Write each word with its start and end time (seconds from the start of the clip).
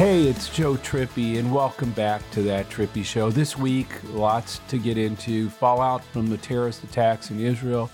Hey, 0.00 0.28
it's 0.28 0.48
Joe 0.48 0.76
Trippi, 0.76 1.38
and 1.38 1.52
welcome 1.52 1.90
back 1.90 2.22
to 2.30 2.40
that 2.44 2.70
Trippi 2.70 3.04
Show. 3.04 3.30
This 3.30 3.58
week, 3.58 3.88
lots 4.14 4.58
to 4.68 4.78
get 4.78 4.96
into 4.96 5.50
fallout 5.50 6.02
from 6.02 6.30
the 6.30 6.38
terrorist 6.38 6.82
attacks 6.84 7.30
in 7.30 7.38
Israel, 7.38 7.90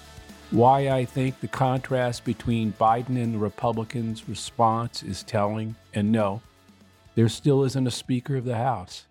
why 0.52 0.90
I 0.90 1.04
think 1.04 1.40
the 1.40 1.48
contrast 1.48 2.24
between 2.24 2.74
Biden 2.74 3.20
and 3.20 3.34
the 3.34 3.38
Republicans' 3.38 4.28
response 4.28 5.02
is 5.02 5.24
telling, 5.24 5.74
and 5.95 6.12
no, 6.12 6.42
there 7.16 7.28
still 7.28 7.64
isn't 7.64 7.88
a 7.88 7.90
Speaker 7.90 8.36
of 8.36 8.45
the 8.45 8.54
House. 8.54 9.06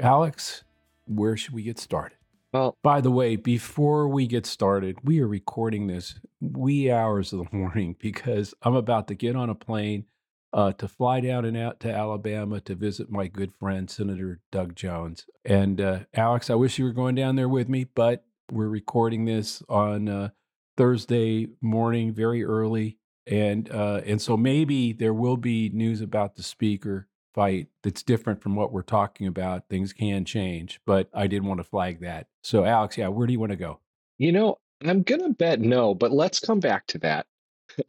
Alex, 0.00 0.62
where 1.08 1.36
should 1.36 1.52
we 1.52 1.64
get 1.64 1.80
started? 1.80 2.16
Well, 2.52 2.78
By 2.84 3.00
the 3.00 3.10
way, 3.10 3.34
before 3.34 4.06
we 4.06 4.28
get 4.28 4.46
started, 4.46 4.98
we 5.02 5.18
are 5.18 5.26
recording 5.26 5.88
this 5.88 6.14
wee 6.40 6.92
hours 6.92 7.32
of 7.32 7.40
the 7.40 7.56
morning 7.56 7.96
because 7.98 8.54
I'm 8.62 8.76
about 8.76 9.08
to 9.08 9.16
get 9.16 9.34
on 9.34 9.50
a 9.50 9.56
plane 9.56 10.04
uh, 10.52 10.72
to 10.72 10.88
fly 10.88 11.20
down 11.20 11.44
and 11.44 11.56
out 11.56 11.80
to 11.80 11.90
Alabama 11.92 12.60
to 12.62 12.74
visit 12.74 13.10
my 13.10 13.26
good 13.28 13.52
friend, 13.54 13.90
Senator 13.90 14.40
Doug 14.50 14.74
Jones. 14.74 15.26
And 15.44 15.80
uh, 15.80 16.00
Alex, 16.14 16.50
I 16.50 16.54
wish 16.54 16.78
you 16.78 16.84
were 16.84 16.92
going 16.92 17.14
down 17.14 17.36
there 17.36 17.48
with 17.48 17.68
me, 17.68 17.84
but 17.84 18.24
we're 18.50 18.68
recording 18.68 19.24
this 19.24 19.62
on 19.68 20.08
uh, 20.08 20.30
Thursday 20.76 21.48
morning, 21.60 22.12
very 22.12 22.44
early. 22.44 22.98
And, 23.26 23.70
uh, 23.70 24.00
and 24.04 24.20
so 24.20 24.36
maybe 24.36 24.92
there 24.92 25.14
will 25.14 25.36
be 25.36 25.70
news 25.70 26.00
about 26.00 26.36
the 26.36 26.42
speaker 26.42 27.06
fight 27.34 27.68
that's 27.82 28.02
different 28.02 28.42
from 28.42 28.56
what 28.56 28.72
we're 28.72 28.82
talking 28.82 29.26
about. 29.28 29.68
Things 29.68 29.92
can 29.92 30.24
change, 30.24 30.80
but 30.84 31.08
I 31.14 31.28
did 31.28 31.44
want 31.44 31.58
to 31.58 31.64
flag 31.64 32.00
that. 32.00 32.26
So, 32.42 32.64
Alex, 32.64 32.98
yeah, 32.98 33.08
where 33.08 33.26
do 33.26 33.32
you 33.32 33.38
want 33.38 33.52
to 33.52 33.56
go? 33.56 33.78
you 34.20 34.32
know, 34.32 34.58
I'm 34.84 35.02
gonna 35.02 35.30
bet 35.30 35.60
no, 35.60 35.94
but 35.94 36.12
let's 36.12 36.40
come 36.40 36.60
back 36.60 36.86
to 36.88 36.98
that. 36.98 37.26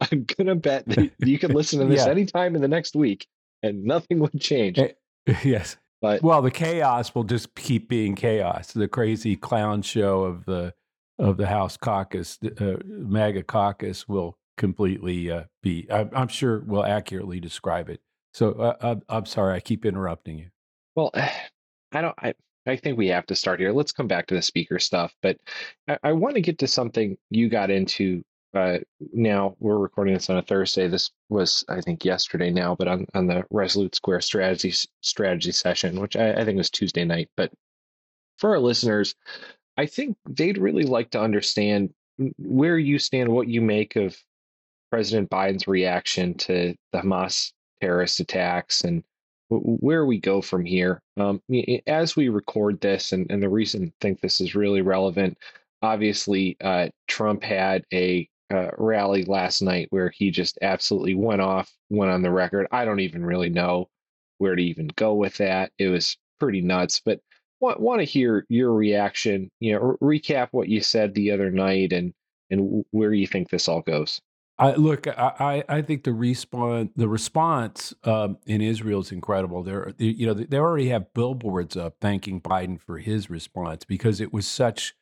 I'm 0.00 0.24
gonna 0.24 0.54
bet 0.54 0.86
that 0.88 1.12
you 1.20 1.38
can 1.38 1.52
listen 1.52 1.80
to 1.80 1.86
this 1.86 2.04
Yeah. 2.06 2.10
anytime 2.10 2.54
in 2.54 2.62
the 2.62 2.68
next 2.68 2.94
week 2.96 3.26
and 3.62 3.84
nothing 3.84 4.18
would 4.20 4.40
change. 4.40 4.78
Eh, 4.78 4.88
yes. 5.44 5.76
But 6.00 6.22
Well, 6.22 6.42
the 6.42 6.50
chaos 6.50 7.14
will 7.14 7.24
just 7.24 7.54
keep 7.54 7.88
being 7.88 8.14
chaos. 8.16 8.72
The 8.72 8.88
crazy 8.88 9.36
clown 9.36 9.82
show 9.82 10.24
of 10.24 10.44
the 10.46 10.74
of 11.18 11.36
the 11.36 11.46
House 11.46 11.76
caucus, 11.76 12.38
the, 12.38 12.74
uh, 12.74 12.78
MAGA 12.84 13.44
caucus, 13.44 14.08
will 14.08 14.36
completely 14.56 15.30
uh, 15.30 15.44
be. 15.62 15.86
I'm, 15.92 16.10
I'm 16.12 16.28
sure 16.28 16.60
will 16.66 16.84
accurately 16.84 17.38
describe 17.38 17.88
it. 17.88 18.00
So 18.34 18.52
uh, 18.54 18.76
I'm, 18.80 19.02
I'm 19.08 19.26
sorry, 19.26 19.54
I 19.54 19.60
keep 19.60 19.84
interrupting 19.84 20.38
you. 20.38 20.46
well, 20.96 21.10
I 21.92 22.00
don't. 22.00 22.14
I 22.18 22.34
I 22.66 22.76
think 22.76 22.96
we 22.96 23.08
have 23.08 23.26
to 23.26 23.36
start 23.36 23.60
here. 23.60 23.72
Let's 23.72 23.92
come 23.92 24.06
back 24.08 24.26
to 24.28 24.34
the 24.34 24.42
speaker 24.42 24.78
stuff. 24.80 25.12
But 25.22 25.36
I, 25.88 25.98
I 26.02 26.12
want 26.12 26.34
to 26.36 26.40
get 26.40 26.58
to 26.58 26.66
something 26.66 27.16
you 27.30 27.48
got 27.48 27.70
into. 27.70 28.24
Uh, 28.54 28.78
now 29.12 29.56
we're 29.60 29.78
recording 29.78 30.14
this 30.14 30.28
on 30.28 30.36
a 30.36 30.42
Thursday. 30.42 30.86
This 30.86 31.10
was, 31.30 31.64
I 31.68 31.80
think, 31.80 32.04
yesterday 32.04 32.50
now, 32.50 32.74
but 32.74 32.86
on, 32.86 33.06
on 33.14 33.26
the 33.26 33.44
Resolute 33.50 33.94
Square 33.94 34.20
strategy 34.20 34.74
strategy 35.00 35.52
session, 35.52 36.00
which 36.00 36.16
I, 36.16 36.34
I 36.34 36.44
think 36.44 36.58
was 36.58 36.70
Tuesday 36.70 37.04
night. 37.04 37.30
But 37.36 37.50
for 38.36 38.50
our 38.50 38.58
listeners, 38.58 39.14
I 39.78 39.86
think 39.86 40.16
they'd 40.28 40.58
really 40.58 40.82
like 40.82 41.10
to 41.12 41.20
understand 41.20 41.94
where 42.36 42.78
you 42.78 42.98
stand, 42.98 43.30
what 43.30 43.48
you 43.48 43.62
make 43.62 43.96
of 43.96 44.16
President 44.90 45.30
Biden's 45.30 45.66
reaction 45.66 46.34
to 46.34 46.74
the 46.92 46.98
Hamas 46.98 47.52
terrorist 47.80 48.20
attacks, 48.20 48.84
and 48.84 49.02
where 49.48 50.04
we 50.04 50.18
go 50.18 50.42
from 50.42 50.66
here. 50.66 51.00
Um, 51.16 51.42
as 51.86 52.16
we 52.16 52.28
record 52.28 52.82
this, 52.82 53.12
and, 53.12 53.30
and 53.30 53.42
the 53.42 53.48
reason 53.48 53.86
I 53.86 53.92
think 54.02 54.20
this 54.20 54.42
is 54.42 54.54
really 54.54 54.82
relevant, 54.82 55.38
obviously, 55.80 56.58
uh, 56.60 56.88
Trump 57.08 57.42
had 57.42 57.84
a 57.92 58.28
uh, 58.52 58.70
rally 58.78 59.24
last 59.24 59.62
night 59.62 59.88
where 59.90 60.10
he 60.10 60.30
just 60.30 60.58
absolutely 60.62 61.14
went 61.14 61.40
off, 61.40 61.72
went 61.90 62.10
on 62.10 62.22
the 62.22 62.30
record. 62.30 62.66
I 62.70 62.84
don't 62.84 63.00
even 63.00 63.24
really 63.24 63.50
know 63.50 63.88
where 64.38 64.54
to 64.54 64.62
even 64.62 64.88
go 64.96 65.14
with 65.14 65.36
that. 65.38 65.72
It 65.78 65.88
was 65.88 66.16
pretty 66.40 66.60
nuts, 66.60 67.00
but 67.04 67.20
want 67.60 67.80
want 67.80 68.00
to 68.00 68.04
hear 68.04 68.44
your 68.48 68.72
reaction. 68.72 69.50
You 69.60 69.74
know, 69.74 69.96
re- 70.00 70.20
recap 70.20 70.48
what 70.50 70.68
you 70.68 70.80
said 70.80 71.14
the 71.14 71.30
other 71.30 71.50
night 71.50 71.92
and 71.92 72.12
and 72.50 72.84
where 72.90 73.12
you 73.12 73.26
think 73.26 73.48
this 73.48 73.68
all 73.68 73.82
goes. 73.82 74.20
I 74.58 74.74
look. 74.74 75.06
I, 75.08 75.64
I 75.68 75.82
think 75.82 76.04
the 76.04 76.12
response 76.12 76.90
the 76.94 77.08
response 77.08 77.94
um, 78.04 78.38
in 78.46 78.60
Israel 78.60 79.00
is 79.00 79.10
incredible. 79.10 79.62
There, 79.62 79.94
you 79.98 80.26
know, 80.26 80.34
they 80.34 80.58
already 80.58 80.88
have 80.88 81.14
billboards 81.14 81.76
up 81.76 81.96
thanking 82.00 82.40
Biden 82.40 82.80
for 82.80 82.98
his 82.98 83.30
response 83.30 83.84
because 83.84 84.20
it 84.20 84.32
was 84.32 84.46
such 84.46 84.94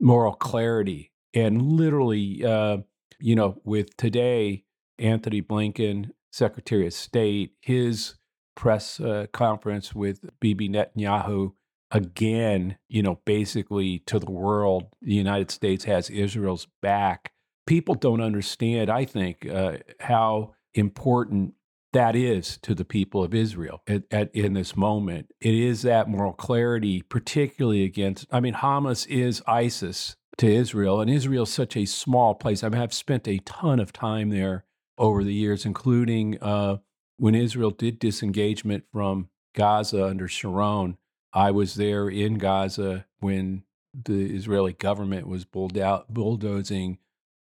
moral 0.00 0.34
clarity 0.34 1.10
and 1.34 1.62
literally, 1.62 2.44
uh, 2.44 2.78
you 3.20 3.34
know, 3.34 3.60
with 3.64 3.96
today 3.96 4.64
Antony 4.98 5.42
Blinken, 5.42 6.10
Secretary 6.32 6.86
of 6.86 6.92
State, 6.92 7.52
his 7.60 8.14
press 8.54 9.00
uh, 9.00 9.26
conference 9.32 9.94
with 9.94 10.24
Bibi 10.40 10.68
Netanyahu 10.68 11.52
again, 11.90 12.76
you 12.88 13.02
know, 13.02 13.20
basically 13.24 14.00
to 14.00 14.18
the 14.18 14.30
world, 14.30 14.88
the 15.00 15.14
United 15.14 15.50
States 15.50 15.84
has 15.84 16.10
Israel's 16.10 16.66
back 16.82 17.32
people 17.68 17.94
don't 17.94 18.22
understand, 18.22 18.90
I 18.90 19.04
think, 19.04 19.46
uh, 19.46 19.76
how 20.00 20.54
important 20.72 21.52
that 21.92 22.16
is 22.16 22.56
to 22.62 22.74
the 22.74 22.84
people 22.84 23.22
of 23.22 23.34
Israel 23.34 23.82
at, 23.86 24.04
at, 24.10 24.34
in 24.34 24.54
this 24.54 24.74
moment. 24.74 25.32
It 25.40 25.54
is 25.54 25.82
that 25.82 26.08
moral 26.08 26.32
clarity, 26.32 27.02
particularly 27.02 27.84
against, 27.84 28.26
I 28.32 28.40
mean, 28.40 28.54
Hamas 28.54 29.06
is 29.06 29.42
ISIS 29.46 30.16
to 30.38 30.46
Israel, 30.46 31.00
and 31.00 31.10
Israel 31.10 31.42
is 31.42 31.52
such 31.52 31.76
a 31.76 31.84
small 31.84 32.34
place. 32.34 32.62
I 32.62 32.68
mean, 32.68 32.80
I've 32.80 32.94
spent 32.94 33.28
a 33.28 33.38
ton 33.38 33.80
of 33.80 33.92
time 33.92 34.30
there 34.30 34.64
over 34.96 35.22
the 35.22 35.34
years, 35.34 35.66
including 35.66 36.40
uh, 36.40 36.78
when 37.18 37.34
Israel 37.34 37.70
did 37.70 37.98
disengagement 37.98 38.84
from 38.92 39.28
Gaza 39.54 40.06
under 40.06 40.28
Sharon. 40.28 40.96
I 41.32 41.50
was 41.50 41.74
there 41.74 42.08
in 42.08 42.38
Gaza 42.38 43.06
when 43.20 43.64
the 43.92 44.34
Israeli 44.34 44.72
government 44.72 45.26
was 45.26 45.44
bulldo- 45.44 46.04
bulldozing 46.08 46.98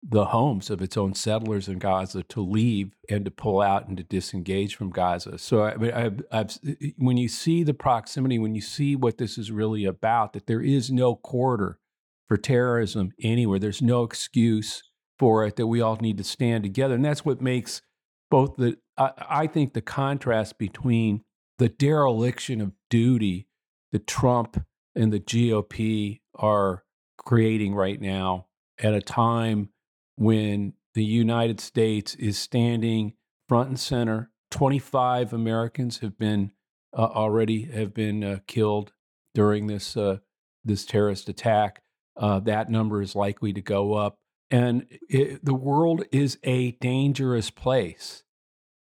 the 0.07 0.25
homes 0.25 0.69
of 0.69 0.81
its 0.81 0.95
own 0.95 1.15
settlers 1.15 1.67
in 1.67 1.79
Gaza 1.79 2.23
to 2.23 2.41
leave 2.41 2.95
and 3.09 3.25
to 3.25 3.31
pull 3.31 3.59
out 3.59 3.87
and 3.87 3.97
to 3.97 4.03
disengage 4.03 4.75
from 4.75 4.91
Gaza. 4.91 5.37
So, 5.39 5.63
I 5.63 6.05
I've, 6.05 6.23
I've, 6.31 6.59
when 6.97 7.17
you 7.17 7.27
see 7.27 7.63
the 7.63 7.73
proximity, 7.73 8.37
when 8.37 8.53
you 8.53 8.61
see 8.61 8.95
what 8.95 9.17
this 9.17 9.37
is 9.37 9.51
really 9.51 9.83
about, 9.83 10.33
that 10.33 10.45
there 10.45 10.61
is 10.61 10.91
no 10.91 11.15
quarter 11.15 11.79
for 12.27 12.37
terrorism 12.37 13.11
anywhere, 13.21 13.59
there's 13.59 13.81
no 13.81 14.03
excuse 14.03 14.83
for 15.17 15.45
it, 15.45 15.55
that 15.55 15.67
we 15.67 15.81
all 15.81 15.97
need 15.97 16.17
to 16.17 16.23
stand 16.23 16.63
together. 16.63 16.95
And 16.95 17.05
that's 17.05 17.25
what 17.25 17.41
makes 17.41 17.81
both 18.29 18.55
the, 18.57 18.77
I, 18.97 19.11
I 19.29 19.47
think, 19.47 19.73
the 19.73 19.81
contrast 19.81 20.57
between 20.57 21.21
the 21.57 21.69
dereliction 21.69 22.61
of 22.61 22.73
duty 22.89 23.47
that 23.91 24.07
Trump 24.07 24.61
and 24.95 25.11
the 25.11 25.19
GOP 25.19 26.21
are 26.35 26.83
creating 27.17 27.73
right 27.75 27.99
now 27.99 28.47
at 28.79 28.93
a 28.93 29.01
time 29.01 29.69
when 30.15 30.73
the 30.93 31.03
United 31.03 31.59
States 31.59 32.15
is 32.15 32.37
standing 32.37 33.13
front 33.47 33.69
and 33.69 33.79
center. 33.79 34.31
25 34.51 35.33
Americans 35.33 35.99
have 35.99 36.17
been 36.17 36.51
uh, 36.97 37.01
already 37.01 37.63
have 37.63 37.93
been 37.93 38.23
uh, 38.23 38.39
killed 38.47 38.93
during 39.33 39.67
this 39.67 39.97
uh, 39.97 40.17
this 40.63 40.85
terrorist 40.85 41.27
attack. 41.27 41.81
Uh, 42.17 42.39
that 42.39 42.69
number 42.69 43.01
is 43.01 43.15
likely 43.15 43.51
to 43.53 43.61
go 43.61 43.93
up, 43.93 44.15
and 44.49 44.85
it, 45.09 45.43
the 45.43 45.53
world 45.53 46.03
is 46.11 46.37
a 46.43 46.71
dangerous 46.73 47.49
place. 47.49 48.23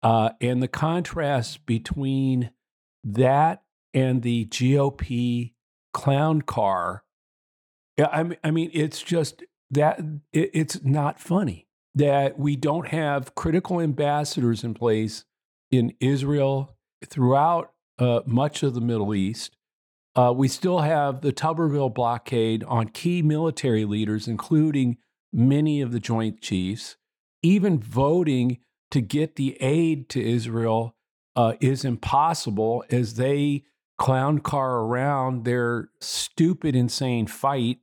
Uh, 0.03 0.31
and 0.41 0.63
the 0.63 0.67
contrast 0.67 1.65
between 1.65 2.51
that 3.03 3.61
and 3.93 4.23
the 4.23 4.45
GOP 4.45 5.53
clown 5.93 6.41
car, 6.41 7.03
I 7.99 8.23
mean, 8.23 8.37
I 8.43 8.51
mean, 8.51 8.71
it's 8.73 9.03
just 9.03 9.43
that 9.69 9.99
it, 10.33 10.49
it's 10.53 10.83
not 10.83 11.19
funny 11.19 11.67
that 11.93 12.39
we 12.39 12.55
don't 12.55 12.87
have 12.87 13.35
critical 13.35 13.81
ambassadors 13.81 14.63
in 14.63 14.73
place 14.73 15.25
in 15.71 15.93
Israel 15.99 16.75
throughout 17.05 17.71
uh, 17.99 18.21
much 18.25 18.63
of 18.63 18.73
the 18.73 18.81
Middle 18.81 19.13
East. 19.13 19.57
Uh, 20.15 20.33
we 20.35 20.47
still 20.47 20.79
have 20.79 21.21
the 21.21 21.31
Tuberville 21.31 21.93
blockade 21.93 22.63
on 22.65 22.89
key 22.89 23.21
military 23.21 23.85
leaders, 23.85 24.27
including 24.27 24.97
many 25.31 25.81
of 25.81 25.91
the 25.91 25.99
Joint 25.99 26.41
Chiefs. 26.41 26.97
Even 27.41 27.79
voting 27.79 28.59
to 28.91 29.01
get 29.01 29.35
the 29.35 29.57
aid 29.61 30.09
to 30.09 30.21
Israel 30.21 30.95
uh, 31.35 31.53
is 31.61 31.85
impossible 31.85 32.83
as 32.89 33.15
they 33.15 33.63
clown 33.97 34.39
car 34.39 34.79
around 34.79 35.45
their 35.45 35.89
stupid, 36.01 36.75
insane 36.75 37.27
fight 37.27 37.79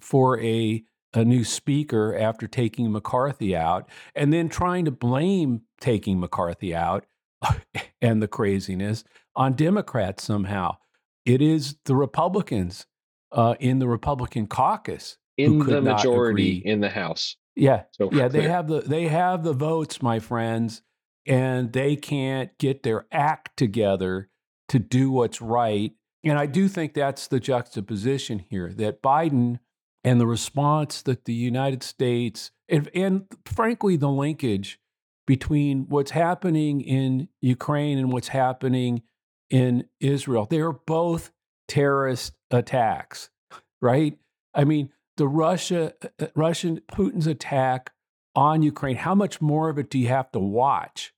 for 0.00 0.40
a 0.40 0.84
a 1.14 1.24
new 1.24 1.42
speaker 1.42 2.14
after 2.14 2.46
taking 2.46 2.92
McCarthy 2.92 3.56
out, 3.56 3.88
and 4.14 4.30
then 4.30 4.48
trying 4.48 4.84
to 4.84 4.90
blame 4.90 5.62
taking 5.80 6.20
McCarthy 6.20 6.74
out 6.74 7.06
and 8.02 8.22
the 8.22 8.28
craziness 8.28 9.04
on 9.34 9.54
Democrats 9.54 10.22
somehow. 10.22 10.76
It 11.28 11.42
is 11.42 11.76
the 11.84 11.94
Republicans 11.94 12.86
uh, 13.32 13.54
in 13.60 13.80
the 13.80 13.86
Republican 13.86 14.46
caucus 14.46 15.18
In 15.36 15.58
the 15.58 15.82
majority 15.82 16.62
in 16.64 16.80
the 16.80 16.88
House. 16.88 17.36
Yeah, 17.54 17.82
So 17.90 18.08
yeah, 18.12 18.28
they 18.28 18.48
have 18.48 18.68
the 18.68 18.80
they 18.80 19.08
have 19.08 19.42
the 19.42 19.52
votes, 19.52 20.00
my 20.00 20.20
friends, 20.20 20.82
and 21.26 21.72
they 21.72 21.96
can't 21.96 22.56
get 22.58 22.82
their 22.82 23.06
act 23.12 23.56
together 23.58 24.30
to 24.68 24.78
do 24.78 25.10
what's 25.10 25.42
right. 25.42 25.92
And 26.24 26.38
I 26.38 26.46
do 26.46 26.66
think 26.66 26.94
that's 26.94 27.26
the 27.26 27.40
juxtaposition 27.40 28.38
here 28.48 28.72
that 28.74 29.02
Biden 29.02 29.58
and 30.04 30.20
the 30.20 30.26
response 30.26 31.02
that 31.02 31.26
the 31.26 31.34
United 31.34 31.82
States, 31.82 32.52
and, 32.68 32.88
and 32.94 33.26
frankly, 33.44 33.96
the 33.96 34.08
linkage 34.08 34.78
between 35.26 35.86
what's 35.88 36.12
happening 36.12 36.80
in 36.80 37.28
Ukraine 37.42 37.98
and 37.98 38.12
what's 38.12 38.28
happening 38.28 39.02
in 39.50 39.84
Israel, 40.00 40.46
they 40.48 40.60
are 40.60 40.72
both 40.72 41.32
terrorist 41.66 42.34
attacks, 42.50 43.30
right? 43.80 44.18
I 44.54 44.64
mean, 44.64 44.90
the 45.16 45.28
Russia, 45.28 45.94
uh, 46.02 46.08
uh, 46.20 46.26
Russian 46.34 46.80
Putin's 46.90 47.26
attack 47.26 47.92
on 48.34 48.62
Ukraine. 48.62 48.96
How 48.96 49.14
much 49.14 49.40
more 49.40 49.68
of 49.68 49.78
it 49.78 49.90
do 49.90 49.98
you 49.98 50.08
have 50.08 50.30
to 50.32 50.38
watch? 50.38 51.12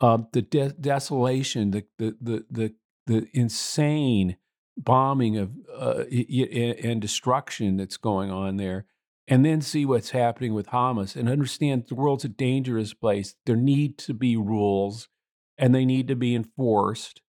Uh, 0.00 0.18
the 0.32 0.42
de- 0.42 0.72
desolation, 0.72 1.70
the, 1.70 1.84
the 1.98 2.16
the 2.20 2.44
the 2.50 2.74
the 3.06 3.28
insane 3.32 4.36
bombing 4.76 5.38
of 5.38 5.52
uh, 5.74 6.04
and 6.10 7.00
destruction 7.00 7.76
that's 7.76 7.96
going 7.96 8.30
on 8.30 8.56
there, 8.56 8.84
and 9.26 9.44
then 9.44 9.60
see 9.60 9.86
what's 9.86 10.10
happening 10.10 10.52
with 10.52 10.68
Hamas 10.68 11.16
and 11.16 11.28
understand 11.28 11.86
the 11.88 11.94
world's 11.94 12.24
a 12.24 12.28
dangerous 12.28 12.92
place. 12.92 13.36
There 13.46 13.56
need 13.56 13.96
to 13.98 14.12
be 14.12 14.36
rules, 14.36 15.08
and 15.56 15.74
they 15.74 15.84
need 15.84 16.08
to 16.08 16.16
be 16.16 16.34
enforced, 16.34 17.22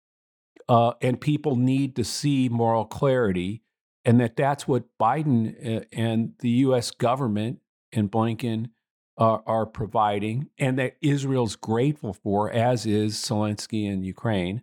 uh, 0.68 0.92
and 1.00 1.20
people 1.20 1.56
need 1.56 1.96
to 1.96 2.04
see 2.04 2.48
moral 2.48 2.84
clarity, 2.84 3.62
and 4.04 4.20
that 4.20 4.36
that's 4.36 4.66
what 4.66 4.84
Biden 5.00 5.86
and 5.92 6.32
the 6.40 6.50
U.S. 6.50 6.90
government 6.90 7.60
and 7.92 8.10
Blinken 8.10 8.70
are, 9.18 9.42
are 9.46 9.66
providing, 9.66 10.48
and 10.58 10.78
that 10.78 10.96
Israel's 11.00 11.56
grateful 11.56 12.12
for, 12.12 12.50
as 12.50 12.86
is 12.86 13.14
Zelensky 13.16 13.86
in 13.86 14.02
Ukraine. 14.02 14.62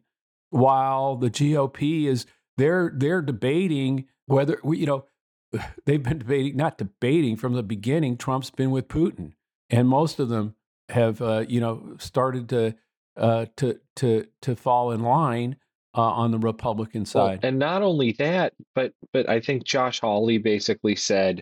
While 0.50 1.16
the 1.16 1.32
GOP 1.32 2.06
is 2.06 2.26
they're 2.58 2.92
they're 2.96 3.22
debating 3.22 4.06
whether 4.28 4.60
you 4.64 4.86
know 4.86 5.06
they've 5.86 6.04
been 6.04 6.20
debating 6.20 6.58
not 6.58 6.78
debating 6.78 7.36
from 7.38 7.54
the 7.54 7.64
beginning. 7.64 8.18
Trump's 8.18 8.52
been 8.52 8.72
with 8.72 8.88
Putin, 8.88 9.34
and 9.70 9.88
most 9.88 10.20
of 10.20 10.30
them 10.30 10.56
have 10.90 11.22
uh, 11.22 11.46
you 11.48 11.60
know 11.60 11.96
started 11.98 12.50
to 12.50 12.76
uh, 13.18 13.46
to 13.58 13.80
to 13.96 14.28
to 14.42 14.56
fall 14.56 14.92
in 14.92 15.02
line 15.02 15.56
uh, 15.95 16.01
on 16.01 16.31
the 16.31 16.40
Republican 16.40 17.06
side. 17.06 17.40
Well, 17.44 17.50
and 17.50 17.60
not 17.60 17.81
only 17.81 18.13
that, 18.13 18.54
but 18.75 18.94
but 19.12 19.30
I 19.30 19.40
think 19.40 19.63
Josh 19.63 20.01
Hawley 20.01 20.38
basically 20.38 20.95
said, 20.95 21.42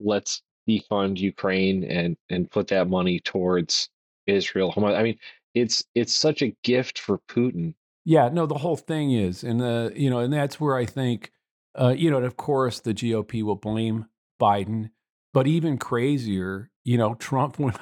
"Let's 0.00 0.42
defund 0.68 1.18
Ukraine 1.18 1.84
and 1.84 2.16
and 2.30 2.50
put 2.50 2.68
that 2.68 2.88
money 2.88 3.20
towards 3.20 3.88
Israel. 4.26 4.72
I 4.76 5.02
mean, 5.02 5.18
it's 5.54 5.84
it's 5.94 6.14
such 6.14 6.42
a 6.42 6.54
gift 6.62 6.98
for 6.98 7.18
Putin. 7.28 7.74
Yeah, 8.04 8.28
no, 8.28 8.46
the 8.46 8.58
whole 8.58 8.76
thing 8.76 9.12
is, 9.12 9.42
and 9.42 9.60
the 9.60 9.92
you 9.96 10.10
know, 10.10 10.20
and 10.20 10.32
that's 10.32 10.60
where 10.60 10.76
I 10.76 10.84
think, 10.84 11.32
uh, 11.74 11.94
you 11.96 12.10
know, 12.10 12.18
and 12.18 12.26
of 12.26 12.36
course 12.36 12.80
the 12.80 12.94
GOP 12.94 13.42
will 13.42 13.56
blame 13.56 14.06
Biden, 14.40 14.90
but 15.32 15.46
even 15.46 15.78
crazier, 15.78 16.70
you 16.84 16.98
know, 16.98 17.14
Trump 17.14 17.58
went 17.58 17.78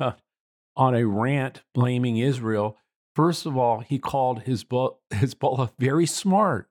on 0.77 0.95
a 0.95 1.05
rant 1.05 1.63
blaming 1.75 2.19
Israel. 2.19 2.79
First 3.15 3.47
of 3.47 3.57
all, 3.57 3.81
he 3.81 3.99
called 3.99 4.43
his 4.43 4.65
Hezbollah 4.65 5.71
very 5.79 6.07
smart. 6.07 6.69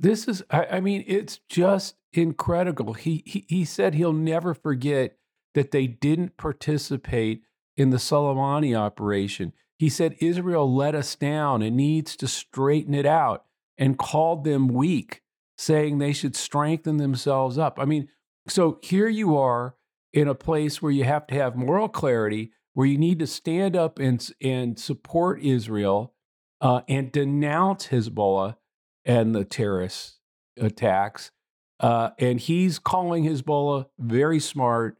This 0.00 0.26
is, 0.26 0.42
I, 0.50 0.66
I 0.72 0.80
mean, 0.80 1.04
it's 1.06 1.40
just 1.48 1.96
incredible. 2.12 2.94
He, 2.94 3.22
he 3.26 3.44
he 3.48 3.64
said 3.64 3.94
he'll 3.94 4.12
never 4.12 4.54
forget 4.54 5.16
that 5.54 5.70
they 5.70 5.86
didn't 5.86 6.36
participate 6.36 7.42
in 7.76 7.90
the 7.90 7.98
Soleimani 7.98 8.76
operation. 8.76 9.52
He 9.78 9.88
said 9.88 10.16
Israel 10.20 10.72
let 10.72 10.94
us 10.94 11.14
down 11.14 11.62
and 11.62 11.76
needs 11.76 12.16
to 12.16 12.28
straighten 12.28 12.94
it 12.94 13.06
out 13.06 13.44
and 13.76 13.98
called 13.98 14.44
them 14.44 14.68
weak, 14.68 15.22
saying 15.58 15.98
they 15.98 16.12
should 16.12 16.36
strengthen 16.36 16.98
themselves 16.98 17.58
up. 17.58 17.78
I 17.78 17.84
mean, 17.84 18.08
so 18.48 18.78
here 18.82 19.08
you 19.08 19.36
are 19.36 19.76
in 20.12 20.28
a 20.28 20.34
place 20.34 20.80
where 20.80 20.92
you 20.92 21.04
have 21.04 21.26
to 21.28 21.34
have 21.34 21.56
moral 21.56 21.88
clarity, 21.88 22.52
where 22.74 22.86
you 22.86 22.98
need 22.98 23.18
to 23.18 23.26
stand 23.26 23.76
up 23.76 23.98
and, 23.98 24.30
and 24.40 24.78
support 24.78 25.42
Israel 25.42 26.14
uh, 26.60 26.82
and 26.88 27.12
denounce 27.12 27.88
Hezbollah 27.88 28.56
and 29.04 29.34
the 29.34 29.44
terrorist 29.44 30.18
attacks. 30.58 31.30
Uh, 31.80 32.10
and 32.18 32.38
he's 32.38 32.78
calling 32.78 33.24
Hezbollah 33.24 33.86
very 33.98 34.38
smart 34.38 34.96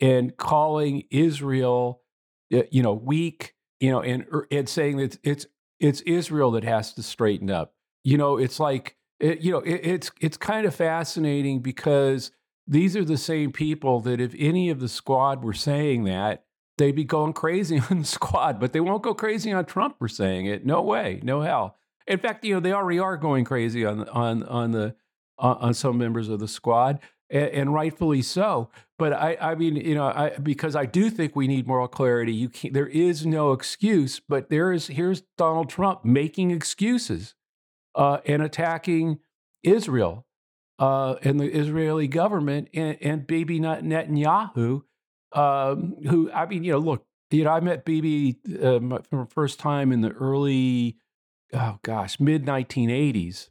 and 0.00 0.36
calling 0.36 1.04
Israel, 1.10 2.02
you 2.48 2.82
know, 2.82 2.92
weak, 2.92 3.54
you 3.80 3.90
know, 3.90 4.00
and 4.00 4.24
er, 4.32 4.46
and 4.50 4.68
saying 4.68 4.98
that 4.98 5.18
it's 5.22 5.46
it's 5.80 6.00
Israel 6.02 6.52
that 6.52 6.62
has 6.64 6.94
to 6.94 7.02
straighten 7.02 7.50
up. 7.50 7.74
You 8.04 8.16
know, 8.16 8.38
it's 8.38 8.60
like 8.60 8.96
it, 9.18 9.40
you 9.40 9.50
know, 9.50 9.58
it, 9.58 9.80
it's 9.82 10.10
it's 10.20 10.36
kind 10.36 10.66
of 10.66 10.74
fascinating 10.74 11.60
because 11.60 12.30
these 12.68 12.96
are 12.96 13.04
the 13.04 13.16
same 13.16 13.50
people 13.50 14.00
that 14.00 14.20
if 14.20 14.34
any 14.38 14.70
of 14.70 14.78
the 14.78 14.88
squad 14.88 15.42
were 15.42 15.52
saying 15.52 16.04
that, 16.04 16.44
they'd 16.78 16.94
be 16.94 17.04
going 17.04 17.32
crazy 17.32 17.80
on 17.90 18.00
the 18.00 18.04
squad, 18.04 18.60
but 18.60 18.72
they 18.72 18.80
won't 18.80 19.02
go 19.02 19.14
crazy 19.14 19.52
on 19.52 19.64
Trump 19.64 19.98
for 19.98 20.08
saying 20.08 20.46
it. 20.46 20.64
No 20.64 20.82
way, 20.82 21.20
no 21.22 21.42
hell. 21.42 21.76
In 22.06 22.18
fact, 22.18 22.44
you 22.44 22.54
know, 22.54 22.60
they 22.60 22.72
already 22.72 22.98
are 22.98 23.16
going 23.16 23.44
crazy 23.44 23.84
on 23.84 24.08
on 24.08 24.42
on 24.44 24.72
the 24.72 24.94
on 25.38 25.74
some 25.74 25.98
members 25.98 26.28
of 26.28 26.38
the 26.38 26.46
squad 26.46 27.00
and, 27.30 27.48
and 27.48 27.74
rightfully 27.74 28.22
so. 28.22 28.70
But 28.98 29.12
I, 29.12 29.36
I 29.40 29.54
mean, 29.56 29.76
you 29.76 29.96
know, 29.96 30.04
I, 30.04 30.30
because 30.40 30.76
I 30.76 30.86
do 30.86 31.10
think 31.10 31.34
we 31.34 31.48
need 31.48 31.66
moral 31.66 31.88
clarity. 31.88 32.32
You 32.32 32.48
can't, 32.48 32.72
there 32.72 32.86
is 32.86 33.26
no 33.26 33.52
excuse, 33.52 34.20
but 34.20 34.50
there 34.50 34.72
is. 34.72 34.86
Here's 34.88 35.22
Donald 35.36 35.68
Trump 35.68 36.04
making 36.04 36.52
excuses 36.52 37.34
uh, 37.94 38.18
and 38.26 38.42
attacking 38.42 39.18
Israel 39.64 40.26
uh, 40.78 41.16
and 41.22 41.40
the 41.40 41.50
Israeli 41.50 42.06
government 42.06 42.68
and, 42.74 42.96
and 43.00 43.26
Bibi 43.26 43.60
Netanyahu, 43.60 44.82
um, 45.34 45.96
who 46.08 46.30
I 46.32 46.46
mean, 46.46 46.64
you 46.64 46.72
know, 46.72 46.78
look, 46.78 47.04
you 47.30 47.44
know, 47.44 47.50
I 47.50 47.60
met 47.60 47.84
Bibi 47.84 48.38
uh, 48.62 48.78
for 49.08 49.24
the 49.24 49.28
first 49.30 49.58
time 49.58 49.92
in 49.92 50.00
the 50.00 50.10
early, 50.10 50.96
oh 51.52 51.78
gosh, 51.82 52.20
mid 52.20 52.44
1980s, 52.44 53.48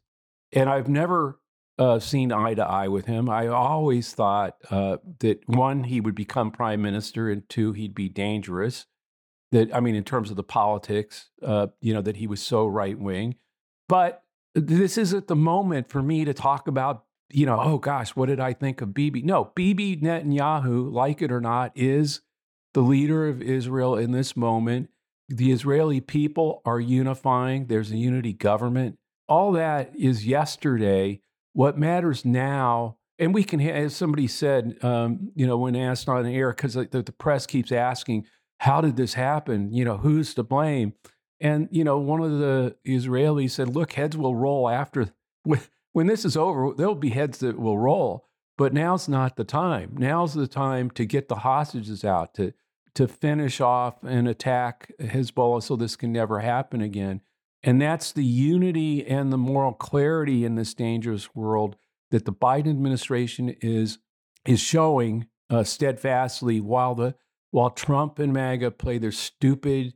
and 0.51 0.69
I've 0.69 0.87
never 0.87 1.39
uh, 1.79 1.99
seen 1.99 2.31
eye 2.31 2.53
to 2.53 2.63
eye 2.63 2.87
with 2.87 3.05
him. 3.05 3.29
I 3.29 3.47
always 3.47 4.13
thought 4.13 4.57
uh, 4.69 4.97
that 5.19 5.39
one, 5.47 5.85
he 5.85 5.99
would 5.99 6.15
become 6.15 6.51
prime 6.51 6.81
minister, 6.81 7.29
and 7.29 7.47
two, 7.49 7.73
he'd 7.73 7.95
be 7.95 8.09
dangerous. 8.09 8.85
That 9.51 9.73
I 9.75 9.79
mean, 9.79 9.95
in 9.95 10.03
terms 10.03 10.29
of 10.29 10.35
the 10.35 10.43
politics, 10.43 11.29
uh, 11.41 11.67
you 11.81 11.93
know, 11.93 12.01
that 12.01 12.17
he 12.17 12.27
was 12.27 12.41
so 12.41 12.67
right 12.67 12.97
wing. 12.97 13.35
But 13.89 14.23
this 14.53 14.97
isn't 14.97 15.27
the 15.27 15.35
moment 15.35 15.89
for 15.89 16.01
me 16.01 16.23
to 16.25 16.33
talk 16.33 16.67
about, 16.67 17.05
you 17.33 17.45
know, 17.45 17.59
oh 17.59 17.77
gosh, 17.77 18.15
what 18.15 18.27
did 18.27 18.39
I 18.39 18.53
think 18.53 18.81
of 18.81 18.93
Bibi? 18.93 19.21
No, 19.21 19.51
Bibi 19.55 19.97
Netanyahu, 19.97 20.91
like 20.91 21.21
it 21.21 21.31
or 21.31 21.41
not, 21.41 21.71
is 21.75 22.21
the 22.73 22.81
leader 22.81 23.27
of 23.27 23.41
Israel 23.41 23.95
in 23.95 24.11
this 24.11 24.35
moment. 24.35 24.89
The 25.29 25.51
Israeli 25.51 26.01
people 26.01 26.61
are 26.65 26.79
unifying. 26.79 27.67
There's 27.67 27.91
a 27.91 27.97
unity 27.97 28.33
government. 28.33 28.97
All 29.27 29.53
that 29.53 29.95
is 29.95 30.25
yesterday 30.25 31.21
what 31.53 31.77
matters 31.77 32.25
now, 32.25 32.97
and 33.19 33.33
we 33.33 33.43
can, 33.43 33.61
as 33.61 33.95
somebody 33.95 34.27
said, 34.27 34.77
um, 34.81 35.31
you 35.35 35.45
know, 35.45 35.57
when 35.57 35.75
asked 35.75 36.09
on 36.09 36.25
air, 36.25 36.51
because 36.51 36.73
the, 36.73 36.85
the 36.85 37.11
press 37.11 37.45
keeps 37.45 37.71
asking, 37.71 38.25
how 38.59 38.81
did 38.81 38.95
this 38.95 39.13
happen? 39.13 39.71
You 39.73 39.85
know, 39.85 39.97
who's 39.97 40.33
to 40.35 40.43
blame? 40.43 40.93
And, 41.39 41.67
you 41.71 41.83
know, 41.83 41.97
one 41.97 42.21
of 42.21 42.39
the 42.39 42.75
Israelis 42.85 43.51
said, 43.51 43.69
look, 43.69 43.93
heads 43.93 44.15
will 44.15 44.35
roll 44.35 44.69
after, 44.69 45.09
when, 45.93 46.07
this 46.07 46.25
is 46.25 46.37
over, 46.37 46.73
there'll 46.75 46.95
be 46.95 47.09
heads 47.09 47.39
that 47.39 47.59
will 47.59 47.77
roll. 47.77 48.27
But 48.57 48.73
now's 48.73 49.07
not 49.07 49.37
the 49.37 49.43
time. 49.43 49.95
Now's 49.97 50.33
the 50.33 50.47
time 50.47 50.91
to 50.91 51.05
get 51.05 51.29
the 51.29 51.37
hostages 51.37 52.05
out, 52.05 52.35
to, 52.35 52.53
to 52.95 53.07
finish 53.07 53.59
off 53.59 54.03
and 54.03 54.27
attack 54.27 54.91
Hezbollah 54.99 55.63
so 55.63 55.75
this 55.75 55.95
can 55.95 56.11
never 56.11 56.39
happen 56.39 56.81
again. 56.81 57.21
And 57.63 57.81
that's 57.81 58.11
the 58.11 58.23
unity 58.23 59.05
and 59.05 59.31
the 59.31 59.37
moral 59.37 59.73
clarity 59.73 60.45
in 60.45 60.55
this 60.55 60.73
dangerous 60.73 61.33
world 61.35 61.75
that 62.11 62.25
the 62.25 62.33
Biden 62.33 62.69
administration 62.69 63.55
is 63.61 63.99
is 64.45 64.59
showing 64.59 65.27
uh, 65.49 65.63
steadfastly 65.63 66.59
while 66.59 66.95
the 66.95 67.15
while 67.51 67.69
Trump 67.69 68.17
and 68.17 68.33
MAGA 68.33 68.71
play 68.71 68.97
their 68.97 69.11
stupid, 69.11 69.93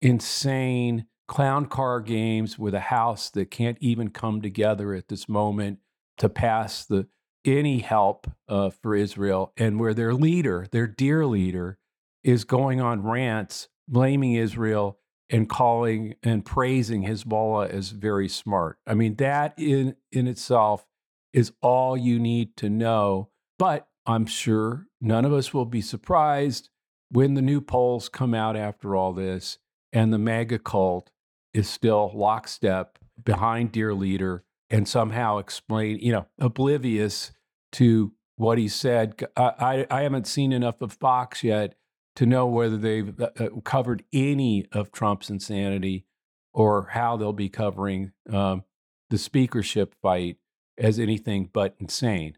insane 0.00 1.06
clown 1.32 1.64
car 1.64 1.98
games 1.98 2.58
with 2.58 2.74
a 2.74 2.80
house 2.80 3.30
that 3.30 3.50
can't 3.50 3.78
even 3.80 4.10
come 4.10 4.42
together 4.42 4.92
at 4.92 5.08
this 5.08 5.30
moment 5.30 5.78
to 6.18 6.28
pass 6.28 6.84
the 6.84 7.06
any 7.42 7.78
help 7.78 8.30
uh, 8.50 8.68
for 8.68 8.94
Israel, 8.94 9.50
and 9.56 9.80
where 9.80 9.94
their 9.94 10.12
leader, 10.12 10.66
their 10.72 10.86
dear 10.86 11.24
leader, 11.24 11.78
is 12.22 12.44
going 12.44 12.82
on 12.82 13.02
rants 13.02 13.68
blaming 13.88 14.34
Israel 14.34 14.98
and 15.30 15.48
calling 15.48 16.14
and 16.22 16.44
praising 16.44 17.04
Hezbollah 17.04 17.70
as 17.70 17.92
very 17.92 18.28
smart. 18.28 18.76
I 18.86 18.92
mean, 18.92 19.14
that 19.16 19.54
in, 19.56 19.96
in 20.12 20.26
itself 20.26 20.86
is 21.32 21.52
all 21.62 21.96
you 21.96 22.18
need 22.18 22.58
to 22.58 22.68
know. 22.68 23.30
But 23.58 23.88
I'm 24.04 24.26
sure 24.26 24.86
none 25.00 25.24
of 25.24 25.32
us 25.32 25.54
will 25.54 25.64
be 25.64 25.80
surprised 25.80 26.68
when 27.10 27.32
the 27.32 27.42
new 27.42 27.62
polls 27.62 28.10
come 28.10 28.34
out 28.34 28.54
after 28.54 28.94
all 28.94 29.14
this 29.14 29.56
and 29.94 30.12
the 30.12 30.18
MAGA 30.18 30.58
cult 30.58 31.10
is 31.54 31.68
still 31.68 32.10
lockstep 32.14 32.98
behind 33.22 33.72
Dear 33.72 33.94
Leader 33.94 34.44
and 34.70 34.88
somehow 34.88 35.38
explain, 35.38 35.98
you 35.98 36.12
know, 36.12 36.26
oblivious 36.38 37.32
to 37.72 38.12
what 38.36 38.58
he 38.58 38.68
said. 38.68 39.22
I, 39.36 39.86
I, 39.90 39.98
I 39.98 40.02
haven't 40.02 40.26
seen 40.26 40.52
enough 40.52 40.80
of 40.80 40.92
Fox 40.92 41.44
yet 41.44 41.74
to 42.16 42.26
know 42.26 42.46
whether 42.46 42.76
they've 42.76 43.18
uh, 43.20 43.30
uh, 43.38 43.48
covered 43.64 44.04
any 44.12 44.66
of 44.72 44.92
Trump's 44.92 45.30
insanity 45.30 46.06
or 46.52 46.88
how 46.90 47.16
they'll 47.16 47.32
be 47.32 47.48
covering 47.48 48.12
um, 48.30 48.64
the 49.10 49.18
speakership 49.18 49.94
fight 50.02 50.36
as 50.78 50.98
anything 50.98 51.48
but 51.52 51.74
insane. 51.78 52.36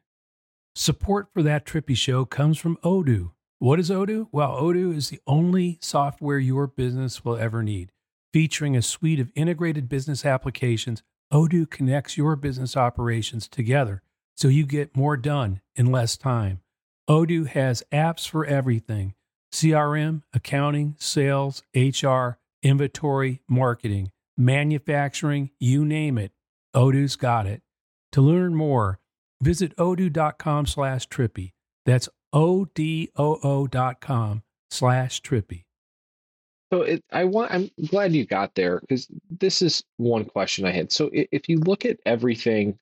Support 0.75 1.29
for 1.33 1.43
that 1.43 1.65
Trippi 1.65 1.97
show 1.97 2.25
comes 2.25 2.59
from 2.59 2.77
Odoo. 2.79 3.31
What 3.61 3.79
is 3.79 3.91
Odoo? 3.91 4.29
Well, 4.33 4.61
Odoo 4.61 4.95
is 4.95 5.09
the 5.09 5.21
only 5.27 5.79
software 5.81 6.39
your 6.39 6.67
business 6.67 7.25
will 7.25 7.37
ever 7.37 7.63
need. 7.63 7.93
Featuring 8.35 8.77
a 8.77 8.83
suite 8.83 9.21
of 9.21 9.31
integrated 9.37 9.89
business 9.89 10.25
applications, 10.25 11.05
Odoo 11.33 11.71
connects 11.71 12.17
your 12.17 12.35
business 12.35 12.77
operations 12.77 13.47
together 13.47 14.03
so 14.37 14.49
you 14.49 14.67
get 14.67 14.97
more 14.97 15.17
done 15.17 15.61
in 15.77 15.93
less 15.93 16.17
time. 16.17 16.61
Odoo 17.09 17.47
has 17.47 17.85
apps 17.93 18.29
for 18.29 18.45
everything 18.45 19.15
CRM, 19.53 20.23
accounting, 20.33 20.97
sales, 20.99 21.63
HR, 21.77 22.41
inventory, 22.61 23.41
marketing, 23.49 24.11
manufacturing, 24.37 25.51
you 25.61 25.85
name 25.85 26.19
it. 26.19 26.33
Odoo's 26.75 27.15
got 27.15 27.47
it. 27.47 27.63
To 28.11 28.21
learn 28.21 28.57
more, 28.57 28.99
visit 29.41 29.77
odoo.com 29.77 30.67
slash 30.67 31.07
trippi. 31.07 31.53
That's 31.87 32.09
O-D-O-O 32.33 33.69
dot 33.69 34.01
com 34.01 34.43
slash 34.73 35.23
trippi. 35.23 35.67
So 36.75 36.83
it, 36.83 37.05
I 37.13 37.23
want. 37.23 37.53
I'm 37.53 37.71
glad 37.87 38.15
you 38.15 38.27
got 38.27 38.57
there 38.57 38.81
because 38.81 39.07
this 39.31 39.63
is 39.63 39.85
one 39.97 40.25
question 40.25 40.65
I 40.65 40.73
had. 40.73 40.91
So 40.91 41.09
if 41.13 41.49
you 41.49 41.61
look 41.61 41.85
at 41.85 42.01
everything 42.05 42.77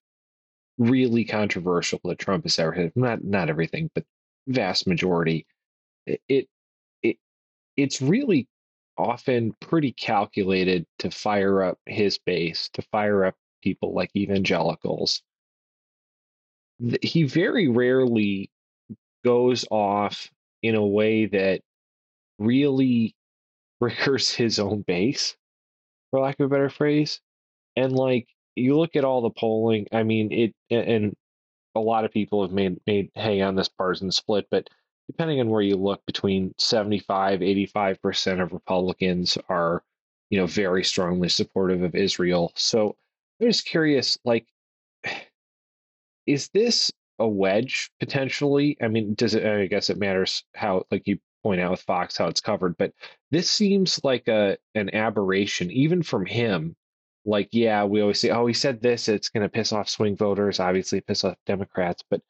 really 0.79 1.27
controversial 1.27 2.01
that 2.05 2.19
Trump 2.19 2.45
has 2.45 2.59
ever 2.59 2.73
had, 2.73 2.93
not 2.97 3.23
not 3.23 3.51
everything, 3.51 3.91
but 3.95 4.07
vast 4.47 4.87
majority, 4.87 5.47
it 6.07 6.49
it 7.03 7.19
it's 7.77 8.01
really 8.01 8.49
often 8.97 9.55
pretty 9.61 9.93
calculated 9.93 10.87
to 11.01 11.11
fire 11.11 11.63
up 11.63 11.79
his 11.85 12.17
base, 12.17 12.71
to 12.73 12.81
fire 12.93 13.27
up 13.27 13.35
people 13.63 13.93
like 13.93 14.11
evangelicals. 14.17 15.21
He 17.03 17.25
very 17.25 17.69
rarely 17.69 18.51
goes 19.23 19.67
off 19.71 20.31
in 20.63 20.77
a 20.77 20.87
way 20.87 21.27
that 21.27 21.61
really 22.39 23.15
triggers 23.83 24.31
his 24.31 24.59
own 24.59 24.83
base, 24.83 25.37
for 26.11 26.21
lack 26.21 26.39
of 26.41 26.47
a 26.47 26.49
better 26.49 26.71
phrase. 26.71 27.21
And 27.77 27.93
like 27.93 28.29
you 28.55 28.77
look 28.79 28.97
at 28.97 29.05
all 29.05 29.23
the 29.23 29.31
polling, 29.31 29.87
I 29.93 30.03
mean 30.03 30.33
it 30.33 30.55
and 30.71 31.15
a 31.75 31.81
lot 31.81 32.05
of 32.05 32.13
people 32.13 32.43
have 32.43 32.53
made 32.53 32.79
made 32.87 33.11
hay 33.15 33.41
on 33.41 33.55
this 33.57 33.69
partisan 33.69 34.13
split, 34.13 34.47
but 34.51 34.69
depending 35.09 35.41
on 35.41 35.49
where 35.49 35.63
you 35.63 35.77
look, 35.77 36.05
between 36.07 36.55
75, 36.59 37.41
85% 37.41 38.43
of 38.43 38.53
Republicans 38.53 39.37
are, 39.49 39.83
you 40.31 40.39
know, 40.39 40.47
very 40.47 40.85
strongly 40.85 41.29
supportive 41.29 41.83
of 41.83 41.95
Israel. 41.95 42.53
So 42.55 42.97
I'm 43.41 43.49
just 43.49 43.67
curious, 43.67 44.19
like, 44.25 44.47
is 46.27 46.49
this 46.55 46.91
a 47.19 47.29
wedge 47.29 47.91
potentially? 48.01 48.77
I 48.81 48.89
mean, 48.89 49.15
does 49.15 49.35
it? 49.35 49.45
I 49.45 49.67
guess 49.67 49.91
it 49.91 49.99
matters 49.99 50.45
how, 50.55 50.85
like 50.91 51.07
you 51.07 51.19
point 51.43 51.61
out 51.61 51.73
with 51.73 51.81
Fox, 51.83 52.17
how 52.17 52.27
it's 52.29 52.41
covered, 52.41 52.77
but 52.79 52.93
this 53.31 53.51
seems 53.51 54.01
like 54.05 54.29
a 54.29 54.57
an 54.75 54.95
aberration, 54.95 55.71
even 55.71 56.03
from 56.03 56.27
him. 56.27 56.77
Like, 57.25 57.49
yeah, 57.53 57.85
we 57.85 58.01
always 58.01 58.19
say, 58.21 58.31
oh, 58.31 58.47
he 58.47 58.55
said 58.55 58.83
this, 58.83 59.09
it's 59.09 59.29
going 59.29 59.45
to 59.45 59.49
piss 59.49 59.73
off 59.73 59.89
swing 59.89 60.17
voters, 60.17 60.59
obviously 60.59 61.01
piss 61.01 61.23
off 61.25 61.37
Democrats, 61.47 62.03
but 62.11 62.21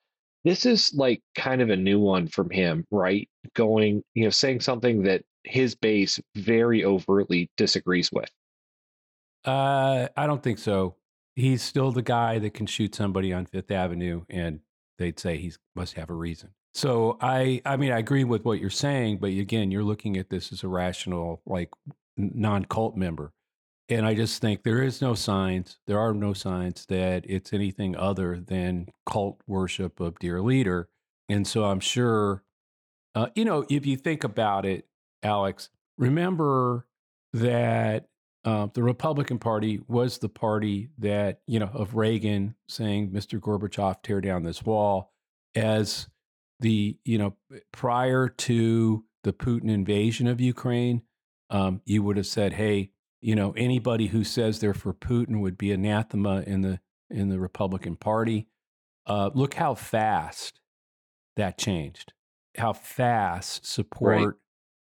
this 0.44 0.66
is 0.66 0.92
like 0.94 1.22
kind 1.34 1.62
of 1.62 1.70
a 1.70 1.76
new 1.76 2.00
one 2.00 2.26
from 2.26 2.50
him, 2.50 2.84
right? 2.90 3.28
Going, 3.54 4.02
you 4.14 4.24
know, 4.24 4.30
saying 4.30 4.60
something 4.60 5.04
that 5.04 5.22
his 5.44 5.74
base 5.74 6.20
very 6.34 6.84
overtly 6.84 7.50
disagrees 7.56 8.10
with. 8.12 8.30
Uh, 9.44 10.08
I 10.16 10.26
don't 10.26 10.42
think 10.42 10.58
so. 10.58 10.96
He's 11.34 11.62
still 11.62 11.92
the 11.92 12.02
guy 12.02 12.38
that 12.38 12.54
can 12.54 12.66
shoot 12.66 12.94
somebody 12.94 13.32
on 13.32 13.46
Fifth 13.46 13.70
Avenue, 13.70 14.24
and 14.28 14.60
they'd 14.98 15.18
say 15.18 15.38
he 15.38 15.52
must 15.74 15.94
have 15.94 16.10
a 16.10 16.14
reason. 16.14 16.50
So 16.74 17.18
I, 17.20 17.60
I 17.66 17.76
mean, 17.76 17.92
I 17.92 17.98
agree 17.98 18.24
with 18.24 18.44
what 18.44 18.58
you're 18.58 18.70
saying, 18.70 19.18
but 19.18 19.30
again, 19.30 19.70
you're 19.70 19.84
looking 19.84 20.16
at 20.16 20.30
this 20.30 20.52
as 20.52 20.62
a 20.62 20.68
rational, 20.68 21.42
like 21.44 21.70
non-cult 22.16 22.96
member, 22.96 23.32
and 23.88 24.06
I 24.06 24.14
just 24.14 24.40
think 24.40 24.62
there 24.62 24.82
is 24.82 25.02
no 25.02 25.14
signs. 25.14 25.78
There 25.86 25.98
are 25.98 26.14
no 26.14 26.32
signs 26.32 26.86
that 26.86 27.24
it's 27.28 27.52
anything 27.52 27.94
other 27.94 28.40
than 28.40 28.88
cult 29.04 29.40
worship 29.46 30.00
of 30.00 30.18
dear 30.18 30.40
leader, 30.40 30.88
and 31.28 31.46
so 31.46 31.64
I'm 31.64 31.80
sure, 31.80 32.42
uh, 33.14 33.28
you 33.34 33.44
know, 33.44 33.66
if 33.68 33.84
you 33.84 33.96
think 33.96 34.24
about 34.24 34.64
it, 34.64 34.86
Alex, 35.22 35.68
remember 35.98 36.86
that 37.34 38.06
uh, 38.44 38.68
the 38.72 38.82
Republican 38.82 39.38
Party 39.38 39.80
was 39.88 40.18
the 40.18 40.28
party 40.28 40.88
that, 40.98 41.40
you 41.46 41.60
know, 41.60 41.70
of 41.72 41.94
Reagan 41.94 42.54
saying, 42.68 43.10
Mr. 43.10 43.38
Gorbachev, 43.38 44.02
tear 44.02 44.20
down 44.20 44.42
this 44.42 44.64
wall, 44.64 45.12
as 45.54 46.08
the, 46.62 46.96
you 47.04 47.18
know, 47.18 47.34
prior 47.72 48.28
to 48.28 49.04
the 49.24 49.32
Putin 49.32 49.70
invasion 49.70 50.26
of 50.26 50.40
Ukraine, 50.40 51.02
um, 51.50 51.82
you 51.84 52.02
would 52.02 52.16
have 52.16 52.26
said, 52.26 52.54
hey, 52.54 52.90
you 53.20 53.34
know, 53.34 53.52
anybody 53.52 54.08
who 54.08 54.24
says 54.24 54.58
they're 54.58 54.74
for 54.74 54.94
Putin 54.94 55.40
would 55.40 55.58
be 55.58 55.70
anathema 55.70 56.42
in 56.46 56.62
the 56.62 56.80
in 57.10 57.28
the 57.28 57.38
Republican 57.38 57.96
Party. 57.96 58.48
Uh, 59.06 59.30
look 59.34 59.54
how 59.54 59.74
fast 59.74 60.60
that 61.36 61.58
changed. 61.58 62.12
How 62.56 62.72
fast 62.72 63.66
support 63.66 64.16
right 64.16 64.34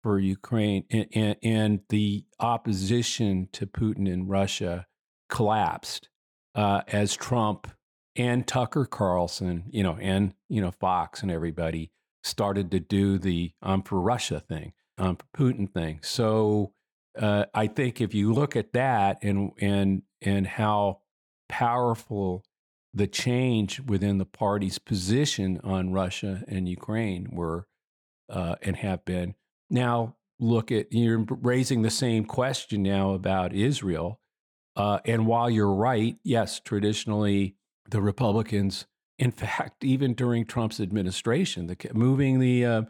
for 0.02 0.18
Ukraine 0.18 0.84
and, 0.90 1.06
and, 1.12 1.36
and, 1.42 1.80
the 1.88 2.24
opposition 2.38 3.48
to 3.52 3.66
Putin 3.66 4.08
in 4.08 4.28
Russia 4.28 4.86
collapsed 5.28 6.08
uh, 6.54 6.82
as 6.88 7.16
Trump 7.16 7.68
and 8.18 8.46
Tucker 8.46 8.84
Carlson, 8.84 9.64
you 9.70 9.82
know, 9.82 9.96
and 10.00 10.34
you 10.48 10.60
know 10.60 10.72
Fox 10.72 11.22
and 11.22 11.30
everybody 11.30 11.92
started 12.22 12.70
to 12.72 12.80
do 12.80 13.16
the 13.16 13.52
"I'm 13.62 13.82
for 13.82 14.00
Russia" 14.00 14.40
thing, 14.40 14.72
"I'm 14.98 15.16
for 15.16 15.26
Putin" 15.34 15.72
thing. 15.72 16.00
So 16.02 16.72
uh, 17.18 17.46
I 17.54 17.68
think 17.68 18.00
if 18.00 18.12
you 18.12 18.32
look 18.32 18.56
at 18.56 18.72
that 18.72 19.18
and 19.22 19.52
and 19.60 20.02
and 20.20 20.46
how 20.46 21.00
powerful 21.48 22.44
the 22.92 23.06
change 23.06 23.80
within 23.80 24.18
the 24.18 24.26
party's 24.26 24.78
position 24.78 25.60
on 25.62 25.92
Russia 25.92 26.42
and 26.48 26.68
Ukraine 26.68 27.28
were 27.30 27.68
uh, 28.28 28.56
and 28.62 28.76
have 28.76 29.04
been, 29.04 29.34
now 29.70 30.16
look 30.40 30.72
at 30.72 30.92
you're 30.92 31.24
raising 31.28 31.82
the 31.82 31.90
same 31.90 32.24
question 32.24 32.82
now 32.82 33.12
about 33.12 33.52
Israel. 33.52 34.20
Uh, 34.74 35.00
and 35.04 35.26
while 35.26 35.50
you're 35.50 35.74
right, 35.74 36.16
yes, 36.22 36.60
traditionally 36.60 37.56
the 37.88 38.00
Republicans, 38.00 38.86
in 39.18 39.30
fact, 39.32 39.84
even 39.84 40.14
during 40.14 40.44
Trump's 40.44 40.80
administration, 40.80 41.66
the, 41.66 41.76
moving 41.92 42.38
the 42.38 42.64
uh, 42.64 42.82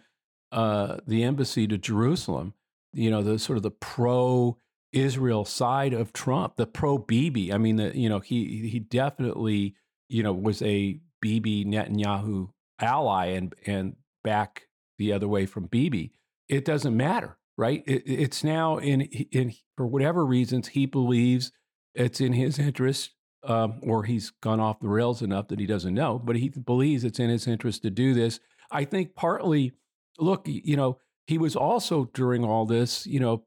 uh, 0.52 0.99
the 1.07 1.25
embassy 1.25 1.67
to 1.67 1.78
Jerusalem, 1.78 2.55
you 2.93 3.11
know, 3.11 3.23
the 3.23 3.38
sort 3.38 3.57
of 3.57 3.62
the 3.62 3.71
pro 3.71 4.59
Israel 4.93 5.45
side 5.45 5.93
of 5.93 6.12
Trump, 6.12 6.57
the 6.57 6.67
pro 6.67 6.99
Bibi. 6.99 7.52
I 7.52 7.59
mean, 7.59 7.76
the, 7.76 7.97
you 7.97 8.09
know, 8.09 8.21
he 8.21 8.69
he 8.69 8.78
definitely 8.78 9.75
you 10.09 10.23
know 10.23 10.33
was 10.33 10.62
a 10.62 11.00
Bibi 11.21 11.64
Netanyahu 11.64 12.50
ally 12.81 13.26
and 13.26 13.55
and 13.67 13.97
back 14.25 14.69
the 14.99 15.12
other 15.12 15.28
way 15.28 15.47
from 15.47 15.67
Bibi 15.67 16.12
it 16.49 16.64
doesn't 16.64 16.97
matter, 16.97 17.37
right? 17.57 17.83
It, 17.87 18.02
it's 18.07 18.43
now 18.43 18.78
in 18.78 19.02
in 19.02 19.55
for 19.76 19.87
whatever 19.87 20.25
reasons 20.25 20.69
he 20.69 20.87
believes 20.87 21.52
it's 21.95 22.21
in 22.21 22.33
his 22.33 22.59
interest, 22.59 23.11
um, 23.45 23.80
or 23.83 24.04
he's 24.04 24.30
gone 24.42 24.61
off 24.61 24.80
the 24.80 24.88
rails 24.88 25.23
enough 25.23 25.49
that 25.49 25.61
he 25.61 25.66
doesn't 25.66 25.95
know, 25.95 26.18
but 26.18 26.37
he 26.37 26.49
believes 26.49 27.04
it's 27.04 27.21
in 27.21 27.30
his 27.30 27.47
interest 27.47 27.83
to 27.83 27.90
do 27.90 28.14
this. 28.14 28.40
I 28.71 28.85
think 28.85 29.14
partly, 29.14 29.73
look, 30.18 30.47
you 30.47 30.76
know, 30.76 30.99
he 31.26 31.38
was 31.38 31.57
also 31.57 32.11
during 32.14 32.45
all 32.45 32.66
this, 32.66 33.07
you 33.07 33.21
know, 33.21 33.45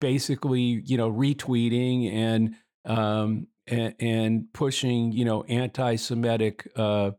basically, 0.00 0.82
you 0.84 0.96
know, 0.96 1.10
retweeting 1.10 2.12
and 2.12 2.54
um, 2.84 3.46
and, 3.66 4.46
pushing, 4.52 5.12
you 5.12 5.24
know, 5.24 5.44
anti-Semitic. 5.44 6.68
Uh, 6.76 7.12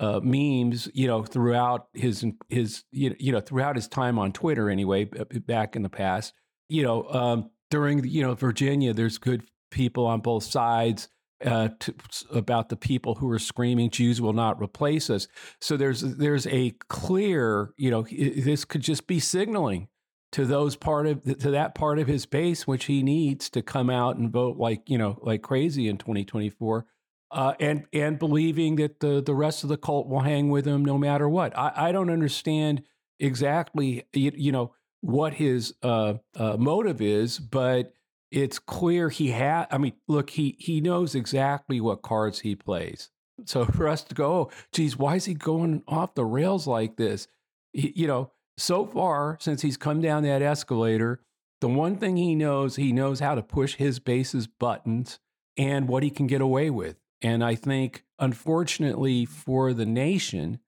uh, 0.00 0.20
memes, 0.22 0.88
you 0.94 1.08
know, 1.08 1.24
throughout 1.24 1.88
his 1.92 2.24
his 2.48 2.84
you 2.92 3.32
know 3.32 3.40
throughout 3.40 3.74
his 3.74 3.88
time 3.88 4.16
on 4.16 4.30
Twitter 4.30 4.70
anyway, 4.70 5.04
back 5.04 5.74
in 5.74 5.82
the 5.82 5.88
past, 5.88 6.32
you 6.68 6.82
know, 6.84 7.08
um, 7.10 7.50
during 7.70 8.04
you 8.04 8.22
know 8.22 8.34
Virginia, 8.34 8.92
there's 8.92 9.18
good 9.18 9.42
people 9.70 10.06
on 10.06 10.20
both 10.20 10.44
sides. 10.44 11.08
Uh, 11.44 11.68
to, 11.78 11.94
about 12.32 12.68
the 12.68 12.76
people 12.76 13.14
who 13.14 13.30
are 13.30 13.38
screaming 13.38 13.90
Jews 13.90 14.20
will 14.20 14.32
not 14.32 14.60
replace 14.60 15.08
us. 15.08 15.28
So 15.60 15.76
there's 15.76 16.00
there's 16.00 16.48
a 16.48 16.70
clear, 16.88 17.72
you 17.76 17.92
know, 17.92 18.02
this 18.02 18.64
could 18.64 18.80
just 18.80 19.06
be 19.06 19.20
signaling 19.20 19.86
to 20.32 20.44
those 20.44 20.76
part 20.76 21.06
of 21.06 21.22
to 21.22 21.50
that 21.50 21.74
part 21.74 21.98
of 21.98 22.06
his 22.06 22.26
base 22.26 22.66
which 22.66 22.84
he 22.84 23.02
needs 23.02 23.48
to 23.50 23.62
come 23.62 23.88
out 23.88 24.16
and 24.16 24.30
vote 24.30 24.56
like 24.56 24.88
you 24.88 24.98
know 24.98 25.18
like 25.22 25.42
crazy 25.42 25.88
in 25.88 25.96
2024 25.96 26.86
uh, 27.30 27.54
and 27.60 27.86
and 27.92 28.18
believing 28.18 28.76
that 28.76 29.00
the 29.00 29.22
the 29.22 29.34
rest 29.34 29.62
of 29.62 29.68
the 29.68 29.76
cult 29.76 30.08
will 30.08 30.20
hang 30.20 30.50
with 30.50 30.66
him 30.66 30.84
no 30.84 30.98
matter 30.98 31.28
what 31.28 31.56
i, 31.56 31.72
I 31.74 31.92
don't 31.92 32.10
understand 32.10 32.82
exactly 33.18 34.04
you, 34.12 34.32
you 34.34 34.52
know 34.52 34.74
what 35.00 35.34
his 35.34 35.74
uh, 35.82 36.14
uh, 36.36 36.56
motive 36.56 37.00
is 37.00 37.38
but 37.38 37.92
it's 38.30 38.58
clear 38.58 39.08
he 39.08 39.28
had 39.28 39.66
i 39.70 39.78
mean 39.78 39.92
look 40.06 40.30
he 40.30 40.56
he 40.58 40.80
knows 40.80 41.14
exactly 41.14 41.80
what 41.80 42.02
cards 42.02 42.40
he 42.40 42.54
plays 42.54 43.10
so 43.44 43.64
for 43.76 43.88
us 43.88 44.02
to 44.02 44.14
go 44.14 44.32
oh, 44.32 44.50
geez 44.72 44.96
why 44.96 45.16
is 45.16 45.24
he 45.24 45.34
going 45.34 45.82
off 45.88 46.14
the 46.14 46.24
rails 46.24 46.66
like 46.66 46.96
this 46.96 47.28
he, 47.72 47.92
you 47.96 48.06
know 48.06 48.30
so 48.58 48.84
far 48.84 49.38
since 49.40 49.62
he's 49.62 49.76
come 49.76 50.00
down 50.00 50.24
that 50.24 50.42
escalator, 50.42 51.20
the 51.60 51.68
one 51.68 51.96
thing 51.96 52.16
he 52.16 52.34
knows, 52.34 52.76
he 52.76 52.92
knows 52.92 53.20
how 53.20 53.34
to 53.34 53.42
push 53.42 53.76
his 53.76 53.98
base's 53.98 54.46
buttons 54.46 55.18
and 55.56 55.88
what 55.88 56.02
he 56.02 56.10
can 56.10 56.26
get 56.26 56.40
away 56.40 56.68
with. 56.68 56.96
And 57.22 57.42
I 57.42 57.54
think, 57.54 58.04
unfortunately 58.18 59.24
for 59.24 59.72
the 59.72 59.86
nation 59.86 60.60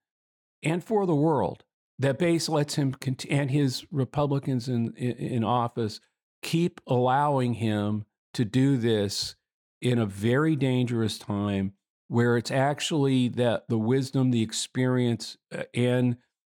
and 0.62 0.82
for 0.82 1.04
the 1.04 1.14
world, 1.14 1.64
that 1.98 2.18
base 2.18 2.48
lets 2.48 2.76
him 2.76 2.94
cont- 2.94 3.26
and 3.28 3.50
his 3.50 3.84
Republicans 3.90 4.68
in, 4.68 4.94
in, 4.94 5.12
in 5.12 5.44
office 5.44 6.00
keep 6.42 6.80
allowing 6.86 7.54
him 7.54 8.04
to 8.34 8.44
do 8.44 8.76
this 8.76 9.36
in 9.80 9.98
a 9.98 10.06
very 10.06 10.56
dangerous 10.56 11.18
time 11.18 11.72
where 12.08 12.36
it's 12.36 12.50
actually 12.50 13.28
that 13.28 13.68
the 13.68 13.78
wisdom, 13.78 14.30
the 14.30 14.42
experience, 14.42 15.36
uh, 15.54 15.62
and 15.72 16.16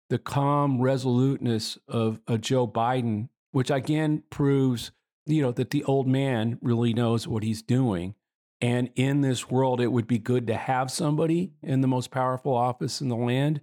the 0.09 0.19
calm 0.19 0.81
resoluteness 0.81 1.79
of 1.87 2.21
a 2.27 2.39
Joe 2.39 2.67
Biden, 2.67 3.29
which 3.51 3.71
again 3.71 4.23
proves, 4.31 4.93
you 5.27 5.43
know, 5.43 5.53
that 5.53 5.71
the 5.71 5.85
old 5.85 6.07
man 6.07 6.59
really 6.63 6.95
knows 6.95 7.29
what 7.29 7.43
he's 7.43 7.63
doing. 7.63 8.15
And 8.63 8.91
in 8.95 9.21
this 9.21 9.51
world, 9.51 9.81
it 9.81 9.89
would 9.89 10.07
be 10.07 10.19
good 10.19 10.47
to 10.47 10.55
have 10.55 10.91
somebody 10.91 11.53
in 11.63 11.81
the 11.81 11.89
most 11.89 12.11
powerful 12.11 12.55
office 12.55 13.01
in 13.01 13.09
the 13.09 13.17
land 13.17 13.61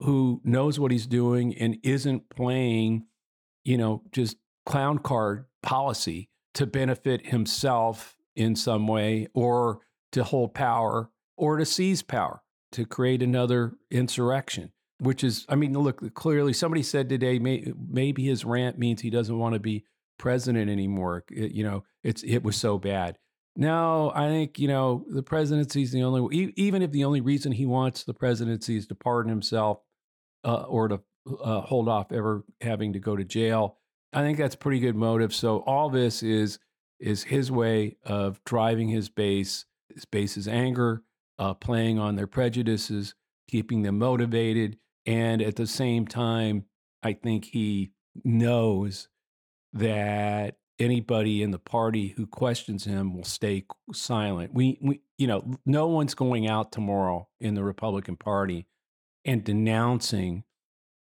who 0.00 0.40
knows 0.44 0.78
what 0.78 0.90
he's 0.90 1.06
doing 1.06 1.56
and 1.56 1.78
isn't 1.82 2.28
playing, 2.28 3.06
you 3.64 3.78
know, 3.78 4.02
just 4.12 4.36
clown 4.66 4.98
card 4.98 5.44
policy 5.62 6.28
to 6.54 6.66
benefit 6.66 7.26
himself 7.26 8.16
in 8.36 8.56
some 8.56 8.86
way 8.86 9.28
or 9.34 9.80
to 10.12 10.24
hold 10.24 10.54
power 10.54 11.10
or 11.36 11.56
to 11.56 11.64
seize 11.64 12.02
power 12.02 12.42
to 12.72 12.84
create 12.84 13.22
another 13.22 13.74
insurrection 13.90 14.72
which 14.98 15.24
is, 15.24 15.44
I 15.48 15.56
mean, 15.56 15.72
look, 15.78 16.14
clearly 16.14 16.52
somebody 16.52 16.82
said 16.82 17.08
today, 17.08 17.38
may, 17.38 17.72
maybe 17.88 18.24
his 18.24 18.44
rant 18.44 18.78
means 18.78 19.00
he 19.00 19.10
doesn't 19.10 19.38
want 19.38 19.54
to 19.54 19.60
be 19.60 19.84
president 20.18 20.70
anymore. 20.70 21.24
It, 21.30 21.52
you 21.52 21.64
know, 21.64 21.84
it's 22.02 22.22
it 22.22 22.42
was 22.42 22.56
so 22.56 22.78
bad. 22.78 23.18
No, 23.56 24.12
I 24.14 24.28
think 24.28 24.58
you 24.58 24.68
know 24.68 25.04
the 25.08 25.22
presidency 25.22 25.82
is 25.82 25.92
the 25.92 26.02
only. 26.02 26.52
Even 26.56 26.82
if 26.82 26.90
the 26.90 27.04
only 27.04 27.20
reason 27.20 27.52
he 27.52 27.66
wants 27.66 28.04
the 28.04 28.14
presidency 28.14 28.76
is 28.76 28.86
to 28.88 28.94
pardon 28.94 29.30
himself 29.30 29.80
uh, 30.44 30.62
or 30.62 30.88
to 30.88 31.00
uh, 31.42 31.60
hold 31.60 31.88
off 31.88 32.12
ever 32.12 32.44
having 32.60 32.92
to 32.94 32.98
go 32.98 33.16
to 33.16 33.24
jail, 33.24 33.78
I 34.14 34.22
think 34.22 34.38
that's 34.38 34.54
pretty 34.54 34.78
good 34.78 34.96
motive. 34.96 35.34
So 35.34 35.58
all 35.58 35.90
this 35.90 36.22
is 36.22 36.58
is 37.00 37.24
his 37.24 37.50
way 37.50 37.96
of 38.04 38.42
driving 38.44 38.88
his 38.88 39.08
base, 39.08 39.66
his 39.92 40.04
base's 40.04 40.46
anger, 40.46 41.02
uh, 41.38 41.52
playing 41.52 41.98
on 41.98 42.14
their 42.14 42.28
prejudices, 42.28 43.14
keeping 43.48 43.82
them 43.82 43.98
motivated, 43.98 44.78
and 45.04 45.42
at 45.42 45.56
the 45.56 45.66
same 45.66 46.06
time, 46.06 46.64
I 47.02 47.12
think 47.12 47.46
he 47.46 47.90
knows 48.24 49.08
that 49.72 50.56
anybody 50.78 51.42
in 51.42 51.50
the 51.50 51.58
party 51.58 52.14
who 52.16 52.26
questions 52.26 52.84
him 52.84 53.14
will 53.14 53.24
stay 53.24 53.66
silent. 53.92 54.54
We, 54.54 54.78
we, 54.80 55.00
you 55.18 55.26
know, 55.26 55.58
no 55.66 55.88
one's 55.88 56.14
going 56.14 56.48
out 56.48 56.72
tomorrow 56.72 57.28
in 57.40 57.54
the 57.54 57.64
Republican 57.64 58.16
Party 58.16 58.66
and 59.24 59.44
denouncing 59.44 60.44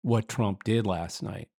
what 0.01 0.27
Trump 0.27 0.63
did 0.63 0.87
last 0.87 1.21
night. 1.21 1.49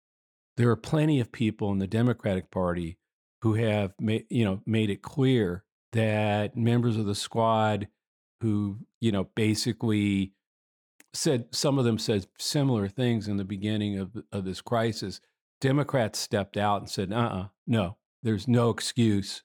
There 0.63 0.71
are 0.71 0.77
plenty 0.77 1.19
of 1.19 1.33
people 1.33 1.73
in 1.73 1.79
the 1.79 1.89
Democratic 1.89 2.53
Party 2.53 2.97
who 3.41 3.55
have, 3.55 3.95
made, 3.99 4.27
you 4.31 4.45
know, 4.45 4.61
made 4.65 4.91
it 4.91 5.03
clear 5.03 5.65
that 5.91 6.57
members 6.57 6.97
of 6.97 7.05
the 7.05 7.17
squad 7.17 7.89
who, 8.43 8.79
you 9.01 9.11
know, 9.11 9.25
basically 9.35 10.35
said 11.13 11.47
some 11.51 11.81
of 11.81 11.85
them 11.85 11.99
said 11.99 12.27
similar 12.39 12.87
things 12.87 13.27
in 13.27 13.39
the 13.39 13.45
beginning 13.45 13.99
of, 13.99 14.13
of 14.31 14.45
this 14.45 14.61
crisis. 14.61 15.21
Democrats 15.61 16.21
stepped 16.21 16.57
out 16.57 16.81
and 16.81 16.89
said, 16.89 17.13
uh 17.13 17.17
uh 17.17 17.47
no, 17.67 17.97
there's 18.23 18.47
no 18.47 18.71
excuse 18.71 19.43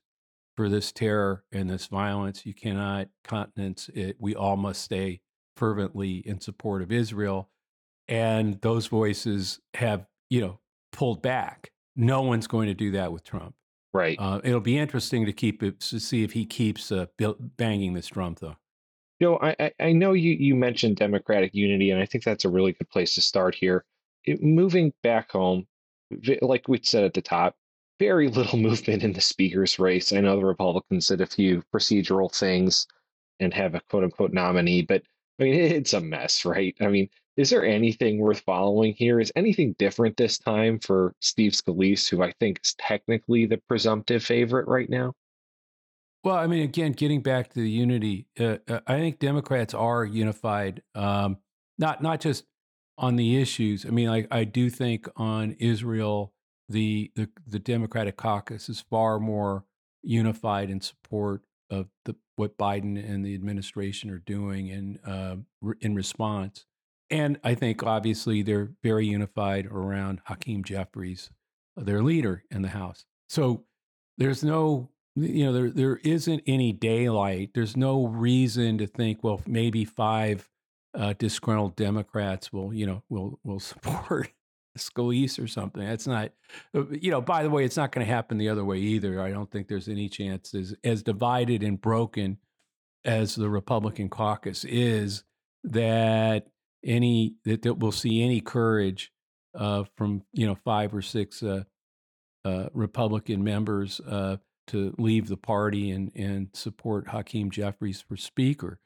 for 0.56 0.70
this 0.70 0.92
terror 0.92 1.44
and 1.52 1.68
this 1.68 1.88
violence. 1.88 2.46
You 2.46 2.54
cannot 2.54 3.08
countenance 3.24 3.90
it. 3.96 4.18
We 4.20 4.36
all 4.36 4.56
must 4.56 4.84
stay 4.84 5.22
fervently 5.56 6.18
in 6.18 6.42
support 6.42 6.84
of 6.84 6.92
Israel. 6.92 7.50
And 8.08 8.62
those 8.62 8.86
voices 8.86 9.60
have, 9.74 10.06
you 10.30 10.42
know, 10.42 10.60
pulled 10.92 11.22
back. 11.22 11.72
No 11.96 12.22
one's 12.22 12.48
going 12.48 12.68
to 12.68 12.74
do 12.74 12.92
that 12.92 13.12
with 13.12 13.24
Trump. 13.24 13.56
Right. 13.94 14.18
Uh, 14.20 14.42
it'll 14.44 14.60
be 14.60 14.78
interesting 14.78 15.26
to 15.26 15.34
keep 15.34 15.64
it 15.64 15.80
to 15.80 16.00
see 16.00 16.24
if 16.24 16.34
he 16.34 16.46
keeps 16.46 16.92
uh, 16.92 17.08
banging 17.58 17.94
this 17.94 18.08
drum, 18.08 18.36
though. 18.40 18.56
You 19.20 19.32
know, 19.32 19.40
I, 19.42 19.72
I 19.80 19.94
know 19.94 20.14
you, 20.14 20.34
you 20.34 20.56
mentioned 20.56 20.98
democratic 20.98 21.56
unity, 21.56 21.90
and 21.90 22.00
I 22.00 22.06
think 22.06 22.24
that's 22.24 22.46
a 22.46 22.50
really 22.50 22.74
good 22.74 22.90
place 22.90 23.16
to 23.16 23.22
start 23.22 23.56
here. 23.56 23.84
It, 24.26 24.44
moving 24.44 24.94
back 25.02 25.32
home, 25.32 25.66
like 26.42 26.68
we 26.68 26.80
said 26.84 27.04
at 27.04 27.16
the 27.16 27.22
top, 27.22 27.56
very 28.00 28.30
little 28.30 28.60
movement 28.60 29.04
in 29.04 29.14
the 29.14 29.22
speaker's 29.22 29.80
race. 29.80 30.14
I 30.14 30.22
know 30.22 30.36
the 30.36 30.46
Republicans 30.46 31.08
did 31.08 31.22
a 31.22 31.26
few 31.26 31.64
procedural 31.74 32.34
things 32.34 32.86
and 33.40 33.54
have 33.54 33.76
a 33.76 33.82
quote 33.90 34.04
unquote 34.04 34.34
nominee, 34.34 34.84
but 34.84 35.02
I 35.40 35.44
mean, 35.44 35.54
it's 35.56 35.94
a 35.94 36.02
mess, 36.02 36.46
right? 36.46 36.76
I 36.82 36.88
mean, 36.88 37.10
is 37.38 37.52
there 37.52 37.64
anything 37.64 38.18
worth 38.18 38.40
following 38.42 38.94
here? 38.94 39.20
Is 39.20 39.32
anything 39.36 39.76
different 39.78 40.18
this 40.18 40.40
time 40.40 40.80
for 40.80 41.14
Steve 41.22 41.52
Scalise, 41.52 42.10
who 42.10 42.24
I 42.24 42.34
think 42.40 42.60
is 42.64 42.76
technically 42.80 43.46
the 43.46 43.58
presumptive 43.68 44.24
favorite 44.24 44.68
right 44.68 44.90
now? 44.90 45.14
Well, 46.24 46.36
I 46.36 46.48
mean, 46.48 46.64
again, 46.64 46.94
getting 46.94 47.22
back 47.22 47.50
to 47.54 47.60
the 47.62 47.70
unity, 47.70 48.28
uh, 48.40 48.58
uh, 48.68 48.80
I 48.88 48.98
think 48.98 49.20
Democrats 49.20 49.76
are 49.76 50.04
unified, 50.04 50.82
um, 50.96 51.38
not 51.78 52.02
not 52.02 52.20
just 52.20 52.44
on 52.98 53.16
the 53.16 53.40
issues. 53.40 53.86
I 53.86 53.90
mean, 53.90 54.10
I, 54.10 54.28
I 54.32 54.44
do 54.44 54.72
think 54.72 55.08
on 55.16 55.52
Israel, 55.60 56.34
the, 56.68 57.12
the 57.16 57.30
the 57.46 57.60
Democratic 57.60 58.18
caucus 58.18 58.68
is 58.68 58.82
far 58.82 59.20
more 59.20 59.66
unified 60.02 60.72
in 60.72 60.82
support 60.82 61.44
of 61.70 61.88
the 62.06 62.16
what 62.36 62.58
Biden 62.58 62.98
and 62.98 63.24
the 63.24 63.36
administration 63.36 64.10
are 64.10 64.20
doing 64.20 64.68
in 64.68 65.00
uh, 65.06 65.36
in 65.82 65.96
response. 65.96 66.66
And 67.10 67.40
I 67.44 67.56
think 67.56 67.84
obviously 67.84 68.42
they're 68.42 68.72
very 68.84 69.08
unified 69.08 69.66
around 69.68 70.22
Hakeem 70.26 70.64
Jeffries, 70.64 71.30
their 71.76 72.04
leader 72.04 72.44
in 72.52 72.62
the 72.62 72.70
House. 72.70 73.06
So 73.30 73.64
there's 74.18 74.44
no 74.44 74.90
you 75.16 75.46
know 75.46 75.54
there 75.54 75.70
there 75.70 75.98
isn't 75.98 76.44
any 76.46 76.72
daylight. 76.72 77.52
There's 77.54 77.76
no 77.76 78.06
reason 78.06 78.78
to 78.80 78.88
think 78.88 79.24
well 79.24 79.42
maybe 79.48 79.86
five 79.86 80.50
uh, 80.94 81.14
disgruntled 81.18 81.76
democrats 81.76 82.52
will 82.52 82.74
you 82.74 82.86
know 82.86 83.04
will 83.10 83.40
will 83.44 83.60
support 83.62 84.32
Scalise 84.78 85.44
or 85.44 85.48
something. 85.48 85.84
That's 85.84 86.08
not 86.08 86.32
uh, 86.76 86.88
you 86.90 87.12
know 87.12 87.22
by 87.22 87.44
the 87.44 87.50
way 87.50 87.64
it's 87.64 87.78
not 87.78 87.92
going 87.92 88.06
to 88.06 88.14
happen 88.14 88.38
the 88.38 88.50
other 88.50 88.66
way 88.66 88.78
either. 88.78 89.22
I 89.22 89.32
don't 89.32 89.50
think 89.50 89.68
there's 89.68 89.90
any 89.90 90.10
chance 90.10 90.54
as, 90.54 90.76
as 90.84 91.04
divided 91.04 91.64
and 91.64 91.80
broken 91.80 92.38
as 93.06 93.36
the 93.36 93.50
republican 93.50 94.10
caucus 94.10 94.66
is 94.66 95.24
that 95.64 96.48
any 96.84 97.36
that, 97.46 97.62
that 97.64 97.76
we'll 97.76 97.92
see 97.92 98.24
any 98.24 98.42
courage 98.42 99.12
uh, 99.56 99.84
from 99.96 100.24
you 100.34 100.46
know 100.46 100.56
five 100.56 100.94
or 100.94 101.02
six 101.02 101.42
uh, 101.44 101.64
uh 102.46 102.70
republican 102.74 103.44
members 103.44 104.00
uh, 104.02 104.38
to 104.68 104.94
leave 104.98 105.28
the 105.28 105.38
party 105.38 105.92
and, 105.92 106.12
and 106.16 106.50
support 106.54 107.08
Hakeem 107.08 107.50
Jeffries 107.52 108.02
for 108.02 108.18
Speaker. 108.18 108.80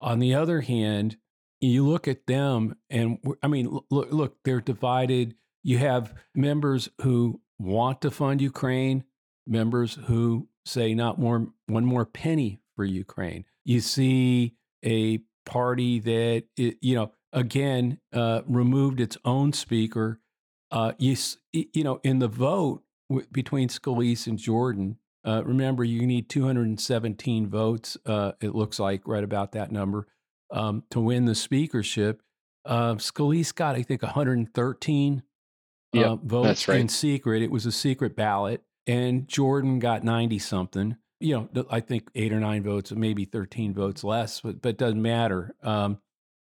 On 0.00 0.18
the 0.18 0.34
other 0.34 0.60
hand, 0.60 1.16
you 1.60 1.86
look 1.86 2.06
at 2.06 2.26
them, 2.26 2.76
and 2.90 3.18
I 3.42 3.48
mean, 3.48 3.80
look, 3.90 4.12
look, 4.12 4.36
they're 4.44 4.60
divided. 4.60 5.34
You 5.62 5.78
have 5.78 6.14
members 6.34 6.88
who 7.00 7.40
want 7.58 8.00
to 8.02 8.10
fund 8.10 8.40
Ukraine, 8.40 9.04
members 9.46 9.98
who 10.06 10.48
say 10.64 10.94
not 10.94 11.18
more 11.18 11.48
one 11.66 11.84
more 11.84 12.04
penny 12.04 12.60
for 12.76 12.84
Ukraine. 12.84 13.44
You 13.64 13.80
see 13.80 14.54
a 14.84 15.18
party 15.46 15.98
that 16.00 16.44
it, 16.56 16.76
you 16.80 16.94
know 16.94 17.12
again 17.32 17.98
uh, 18.12 18.42
removed 18.46 19.00
its 19.00 19.16
own 19.24 19.52
speaker. 19.52 20.20
Uh, 20.70 20.92
you 20.98 21.16
you 21.52 21.84
know 21.84 22.00
in 22.02 22.18
the 22.18 22.28
vote 22.28 22.82
w- 23.08 23.26
between 23.32 23.68
Scalise 23.68 24.26
and 24.26 24.38
Jordan, 24.38 24.98
uh, 25.24 25.42
remember, 25.44 25.84
you 25.84 26.06
need 26.06 26.28
217 26.28 27.48
votes, 27.48 27.96
uh, 28.06 28.32
it 28.40 28.54
looks 28.54 28.78
like, 28.78 29.06
right 29.06 29.24
about 29.24 29.52
that 29.52 29.70
number, 29.70 30.06
um, 30.50 30.84
to 30.90 31.00
win 31.00 31.26
the 31.26 31.34
speakership. 31.34 32.22
Uh, 32.64 32.94
Scalise 32.94 33.54
got, 33.54 33.74
I 33.74 33.82
think, 33.82 34.02
113. 34.02 35.22
yep, 35.92 36.06
uh, 36.06 36.16
votes 36.16 36.66
right. 36.68 36.80
in 36.80 36.88
secret. 36.88 37.42
It 37.42 37.50
was 37.50 37.66
a 37.66 37.72
secret 37.72 38.16
ballot, 38.16 38.62
and 38.86 39.28
Jordan 39.28 39.78
got 39.80 40.04
90 40.04 40.38
something. 40.38 40.96
You 41.20 41.48
know, 41.52 41.66
I 41.68 41.80
think 41.80 42.08
eight 42.14 42.32
or 42.32 42.40
nine 42.40 42.62
votes, 42.62 42.92
maybe 42.92 43.24
13 43.24 43.74
votes 43.74 44.04
less, 44.04 44.40
but, 44.40 44.62
but 44.62 44.70
it 44.70 44.78
doesn't 44.78 45.02
matter. 45.02 45.54
Um, 45.62 45.98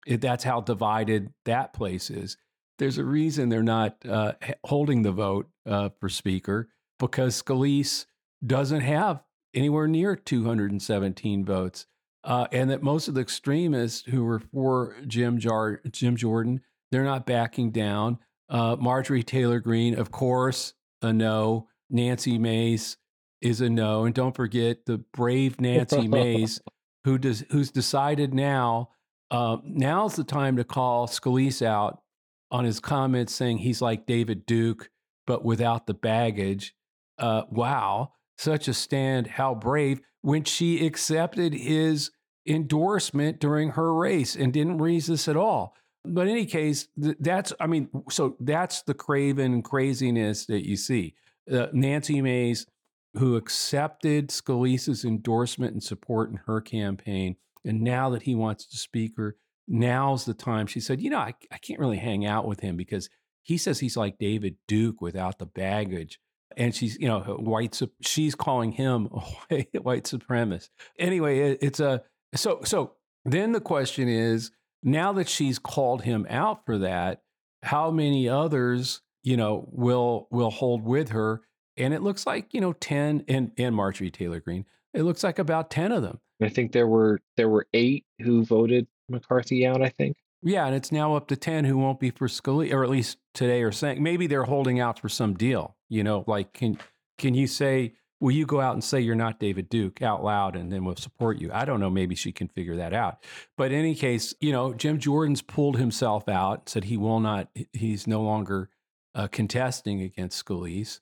it, 0.09 0.23
that's 0.23 0.45
how 0.45 0.61
divided 0.63 1.33
that 1.45 1.75
place 1.75 2.09
is. 2.11 2.39
There's 2.79 2.97
a 2.97 3.05
reason 3.05 3.49
they're 3.49 3.63
not 3.63 3.99
uh, 4.09 4.33
holding 4.65 5.03
the 5.03 5.13
vote 5.13 5.49
uh, 5.67 5.91
for 6.01 6.09
Speaker 6.09 6.69
because 6.99 7.43
Scalise 7.43 8.07
doesn't 8.45 8.81
have 8.81 9.23
anywhere 9.53 9.87
near 9.87 10.17
217 10.17 11.45
votes. 11.45 11.87
Uh, 12.25 12.47
and 12.53 12.71
that 12.71 12.83
most 12.83 13.09
of 13.09 13.15
the 13.15 13.21
extremists 13.21 14.07
who 14.07 14.25
were 14.25 14.41
for 14.41 14.97
Jim, 15.07 15.39
Jar- 15.39 15.81
Jim 15.91 16.17
Jordan, 16.17 16.61
they're 16.91 17.05
not 17.05 17.27
backing 17.27 17.71
down. 17.71 18.19
Uh, 18.49 18.77
Marjorie 18.79 19.23
Taylor 19.23 19.61
Greene, 19.61 19.95
of 19.99 20.11
course, 20.11 20.75
a 21.03 21.13
no. 21.13 21.69
Nancy 21.91 22.39
Mace 22.39 22.97
is 23.41 23.61
a 23.61 23.69
no. 23.69 24.05
And 24.05 24.15
don't 24.15 24.35
forget 24.35 24.85
the 24.87 24.99
brave 24.99 25.61
Nancy 25.61 26.09
Mace, 26.09 26.61
who 27.05 27.19
does, 27.19 27.45
who's 27.51 27.71
decided 27.71 28.35
now, 28.35 28.91
uh, 29.31 29.59
now's 29.65 30.17
the 30.17 30.25
time 30.25 30.57
to 30.57 30.65
call 30.65 31.07
Scalise 31.07 31.65
out 31.65 32.03
on 32.51 32.65
his 32.65 32.81
comments 32.81 33.35
saying 33.35 33.59
he's 33.59 33.83
like 33.83 34.07
David 34.07 34.47
Duke, 34.47 34.91
but 35.27 35.45
without 35.45 35.87
the 35.87 35.95
baggage. 35.95 36.75
Uh, 37.19 37.43
wow, 37.51 38.13
such 38.39 38.69
a 38.69 38.75
stand. 38.75 39.27
How 39.27 39.55
brave 39.55 40.01
when 40.23 40.45
she 40.45 40.87
accepted 40.87 41.53
his 41.53 42.11
endorsement 42.47 43.39
during 43.39 43.71
her 43.71 43.95
race 43.95 44.35
and 44.35 44.53
didn't 44.53 44.79
resist 44.79 45.29
at 45.29 45.37
all. 45.37 45.75
But 46.05 46.23
in 46.23 46.33
any 46.33 46.47
case, 46.47 46.89
that's, 46.97 47.53
I 47.61 47.67
mean, 47.67 47.91
so 48.11 48.37
that's 48.41 48.83
the 48.83 48.95
craven 48.95 49.63
craziness 49.63 50.47
that 50.47 50.67
you 50.67 50.77
see. 50.77 51.15
Uh, 51.53 51.67
Nancy 51.73 52.23
Mace, 52.23 52.67
who 53.15 53.37
accepted 53.37 54.29
Scalise's 54.29 55.05
endorsement 55.05 55.73
and 55.73 55.83
support 55.83 56.31
in 56.31 56.37
her 56.47 56.61
campaign, 56.61 57.37
and 57.65 57.83
now 57.83 58.11
that 58.11 58.23
he 58.23 58.35
wants 58.35 58.67
to 58.67 58.77
speaker, 58.77 59.37
now's 59.67 60.25
the 60.25 60.35
time. 60.35 60.67
She 60.67 60.81
said, 60.81 61.01
You 61.01 61.11
know, 61.11 61.19
I, 61.19 61.35
I 61.53 61.59
can't 61.59 61.81
really 61.81 61.99
hang 61.99 62.27
out 62.27 62.47
with 62.47 62.61
him 62.61 62.77
because 62.77 63.09
he 63.43 63.57
says 63.57 63.81
he's 63.81 63.97
like 63.97 64.19
David 64.19 64.57
Duke 64.67 65.01
without 65.01 65.39
the 65.39 65.47
baggage. 65.47 66.19
And 66.57 66.75
she's, 66.75 66.99
you 66.99 67.09
know, 67.09 67.21
white, 67.21 67.81
she's 68.03 68.35
calling 68.35 68.73
him 68.73 69.09
a 69.13 69.19
white, 69.51 69.85
white 69.85 70.05
supremacist. 70.05 70.71
Anyway, 70.99 71.39
it, 71.39 71.59
it's 71.63 71.81
a, 71.81 72.03
so, 72.35 72.61
so 72.65 72.93
then 73.25 73.53
the 73.53 73.61
question 73.61 74.09
is 74.09 74.51
now 74.83 75.13
that 75.13 75.29
she's 75.29 75.59
called 75.59 76.03
him 76.03 76.27
out 76.29 76.67
for 76.67 76.79
that, 76.79 77.23
how 77.63 77.91
many 77.91 78.29
others, 78.29 79.01
you 79.23 79.37
know, 79.37 79.69
will, 79.73 80.29
will 80.31 80.51
hold 80.51 80.85
with 80.85 81.11
her? 81.11 81.43
And 81.77 81.95
it 81.95 82.03
looks 82.03 82.27
like, 82.27 82.53
you 82.53 82.61
know, 82.61 82.73
10 82.73 83.25
and, 83.29 83.53
and 83.57 83.75
Marjorie 83.75 84.11
Taylor 84.11 84.41
Greene, 84.41 84.67
it 84.93 85.03
looks 85.03 85.23
like 85.23 85.39
about 85.39 85.71
10 85.71 85.93
of 85.93 86.03
them. 86.03 86.21
I 86.41 86.49
think 86.49 86.73
there 86.73 86.87
were, 86.87 87.21
there 87.37 87.49
were 87.49 87.67
eight 87.75 88.05
who 88.21 88.45
voted 88.45 88.87
McCarthy 89.09 89.67
out, 89.67 89.83
I 89.83 89.89
think. 89.89 90.17
Yeah, 90.43 90.67
and 90.67 90.75
it's 90.75 90.93
now 90.93 91.17
up 91.17 91.27
to 91.29 91.37
10 91.37 91.65
who 91.65 91.77
won't 91.77 91.99
be 91.99 92.11
for 92.11 92.29
Scalia, 92.29 92.73
or 92.73 92.85
at 92.85 92.91
least 92.91 93.19
today 93.35 93.63
are 93.63 93.73
saying 93.73 94.03
maybe 94.03 94.27
they're 94.27 94.45
holding 94.45 94.79
out 94.79 94.99
for 94.99 95.09
some 95.09 95.35
deal. 95.35 95.77
You 95.89 96.05
know, 96.05 96.25
like, 96.27 96.53
can, 96.53 96.79
can 97.17 97.35
you 97.35 97.49
say, 97.49 97.95
will 98.21 98.31
you 98.31 98.47
go 98.47 98.61
out 98.61 98.75
and 98.75 98.85
say 98.85 99.01
you're 99.01 99.17
not 99.17 99.41
David 99.41 99.69
Duke 99.69 100.01
out 100.01 100.23
loud 100.23 100.55
and 100.55 100.73
then 100.73 100.85
we'll 100.85 100.97
support 100.97 101.41
you? 101.41 101.51
I 101.53 101.65
don't 101.65 101.81
know. 101.81 101.91
Maybe 101.91 102.15
she 102.15 102.31
can 102.31 102.47
figure 102.49 102.77
that 102.77 102.95
out. 102.95 103.19
But 103.57 103.73
in 103.73 103.79
any 103.81 103.97
case, 103.97 104.33
you 104.41 104.53
know, 104.53 104.73
Jim 104.75 104.99
Jordan's 104.99 105.43
pulled 105.43 105.77
himself 105.77 106.29
out, 106.29 106.69
said 106.69 106.85
he 106.85 106.97
will 106.97 107.21
not, 107.21 107.49
he's 107.73 108.07
no 108.07 108.23
longer 108.23 108.71
uh, 109.17 109.27
contesting 109.27 110.03
against 110.03 110.45
Scalise. 110.45 111.01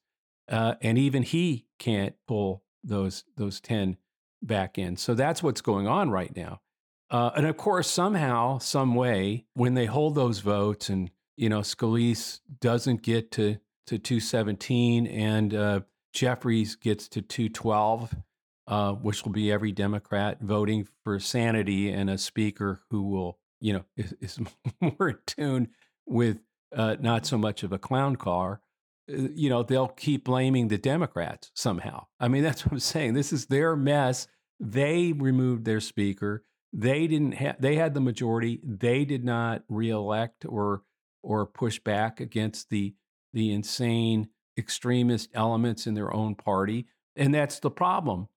Uh, 0.49 0.77
and 0.81 0.96
even 0.96 1.22
he 1.22 1.66
can't 1.79 2.14
pull 2.27 2.62
those, 2.83 3.25
those 3.37 3.61
10 3.61 3.99
back 4.42 4.79
in. 4.79 4.96
So 4.96 5.14
that's 5.14 5.42
what's 5.42 5.61
going 5.61 5.87
on 5.87 6.11
right 6.11 6.35
now. 6.35 6.61
Uh, 7.11 7.31
and 7.37 7.46
of 7.46 7.57
course, 7.57 7.88
somehow, 7.88 8.59
some 8.59 8.94
way, 8.94 9.44
when 9.55 9.75
they 9.75 9.87
hold 9.87 10.14
those 10.14 10.40
votes, 10.40 10.88
and 10.88 11.11
you 11.37 11.49
know, 11.49 11.61
Scalise 11.61 12.40
doesn't 12.61 13.03
get 13.03 13.31
to 13.33 13.59
to 13.87 13.99
217, 13.99 15.07
and 15.07 15.55
uh, 15.55 15.81
Jeffries 16.12 16.75
gets 16.75 17.07
to 17.09 17.22
212, 17.22 18.16
uh, 18.66 18.92
which 18.94 19.25
will 19.25 19.31
be 19.31 19.53
every 19.53 19.70
Democrat 19.70 20.40
voting 20.40 20.88
for 21.05 21.20
sanity 21.20 21.90
and 21.90 22.11
a 22.11 22.18
speaker 22.18 22.83
who 22.90 23.05
will, 23.05 23.38
you 23.61 23.72
know, 23.72 23.85
is, 23.96 24.14
is 24.20 24.40
more 24.81 25.11
in 25.11 25.18
tune 25.27 25.68
with 26.05 26.38
uh, 26.75 26.96
not 27.01 27.27
so 27.27 27.38
much 27.38 27.62
of 27.62 27.72
a 27.72 27.79
clown 27.79 28.16
car. 28.16 28.61
You 29.08 29.50
know, 29.50 29.62
they'll 29.62 29.88
keep 29.88 30.24
blaming 30.24 30.68
the 30.68 30.78
Democrats 30.78 31.50
somehow. 31.54 32.06
I 32.18 32.28
mean, 32.28 32.42
that's 32.44 32.64
what 32.64 32.72
I'm 32.72 32.80
saying. 32.80 33.14
This 33.14 33.32
is 33.32 33.46
their 33.46 33.76
mess. 33.76 34.26
They 34.58 35.12
removed 35.12 35.64
their 35.64 35.80
speaker 35.80 36.44
they 36.72 37.06
didn't 37.06 37.32
have 37.32 37.60
they 37.60 37.76
had 37.76 37.94
the 37.94 38.00
majority. 38.00 38.60
They 38.62 39.04
did 39.04 39.24
not 39.24 39.62
reelect 39.68 40.44
or 40.46 40.82
or 41.22 41.46
push 41.46 41.78
back 41.78 42.20
against 42.20 42.68
the 42.68 42.94
the 43.32 43.52
insane 43.52 44.28
extremist 44.58 45.30
elements 45.34 45.86
in 45.86 45.94
their 45.94 46.12
own 46.12 46.34
party. 46.34 46.86
And 47.16 47.34
that's 47.34 47.60
the 47.60 47.70
problem. 47.70 48.28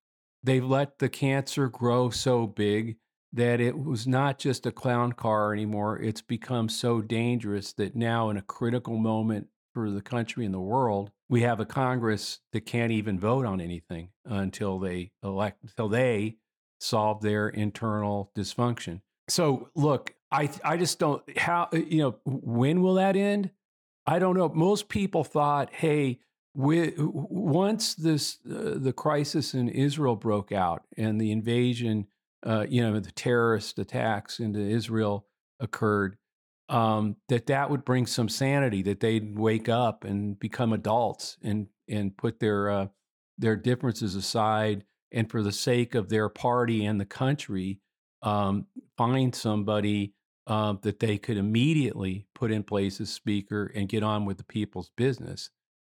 They've 0.41 0.65
let 0.65 0.99
the 0.99 1.09
cancer 1.09 1.67
grow 1.67 2.09
so 2.09 2.47
big 2.47 2.97
that 3.33 3.59
it 3.59 3.77
was 3.77 4.07
not 4.07 4.39
just 4.39 4.65
a 4.65 4.71
clown 4.71 5.11
car 5.13 5.53
anymore. 5.53 5.99
It's 5.99 6.21
become 6.21 6.69
so 6.69 7.01
dangerous 7.01 7.73
that 7.73 7.95
now, 7.95 8.29
in 8.29 8.37
a 8.37 8.41
critical 8.41 8.97
moment 8.97 9.47
for 9.79 9.89
the 9.91 10.01
country 10.01 10.45
and 10.45 10.53
the 10.53 10.59
world, 10.59 11.11
we 11.29 11.41
have 11.41 11.61
a 11.61 11.65
Congress 11.65 12.39
that 12.51 12.65
can't 12.65 12.91
even 12.91 13.17
vote 13.17 13.45
on 13.45 13.61
anything 13.61 14.09
until 14.25 14.77
they 14.77 15.11
elect, 15.23 15.63
until 15.63 15.87
they 15.87 16.35
solve 16.81 17.21
their 17.21 17.47
internal 17.47 18.31
dysfunction. 18.35 18.99
So, 19.29 19.69
look, 19.75 20.13
I 20.31 20.49
I 20.65 20.75
just 20.75 20.99
don't 20.99 21.23
how 21.37 21.69
you 21.71 21.99
know 21.99 22.15
when 22.25 22.81
will 22.81 22.95
that 22.95 23.15
end? 23.15 23.51
I 24.05 24.19
don't 24.19 24.35
know. 24.35 24.49
Most 24.49 24.89
people 24.89 25.23
thought, 25.23 25.73
hey, 25.73 26.19
we, 26.55 26.93
once 26.97 27.93
this 27.93 28.39
uh, 28.45 28.73
the 28.75 28.93
crisis 28.93 29.53
in 29.53 29.69
Israel 29.69 30.15
broke 30.17 30.51
out 30.51 30.83
and 30.97 31.21
the 31.21 31.31
invasion, 31.31 32.07
uh, 32.45 32.65
you 32.67 32.81
know, 32.81 32.99
the 32.99 33.11
terrorist 33.11 33.79
attacks 33.79 34.39
into 34.39 34.59
Israel 34.59 35.25
occurred, 35.59 36.17
um, 36.69 37.15
that 37.27 37.47
that 37.47 37.69
would 37.69 37.83
bring 37.83 38.05
some 38.05 38.29
sanity, 38.29 38.81
that 38.83 38.99
they'd 38.99 39.37
wake 39.37 39.69
up 39.69 40.03
and 40.03 40.39
become 40.39 40.73
adults 40.73 41.37
and 41.41 41.67
and 41.87 42.15
put 42.15 42.39
their 42.39 42.69
uh, 42.69 42.87
their 43.37 43.55
differences 43.55 44.15
aside 44.15 44.83
and 45.11 45.29
for 45.29 45.41
the 45.41 45.51
sake 45.51 45.95
of 45.95 46.09
their 46.09 46.29
party 46.29 46.85
and 46.85 46.99
the 46.99 47.05
country, 47.05 47.79
um, 48.21 48.67
find 48.97 49.33
somebody 49.33 50.13
uh, 50.47 50.75
that 50.81 50.99
they 50.99 51.17
could 51.17 51.37
immediately 51.37 52.27
put 52.35 52.51
in 52.51 52.63
place 52.63 52.99
as 53.01 53.09
speaker 53.09 53.71
and 53.75 53.89
get 53.89 54.03
on 54.03 54.25
with 54.25 54.37
the 54.37 54.43
people's 54.43 54.91
business. 54.97 55.49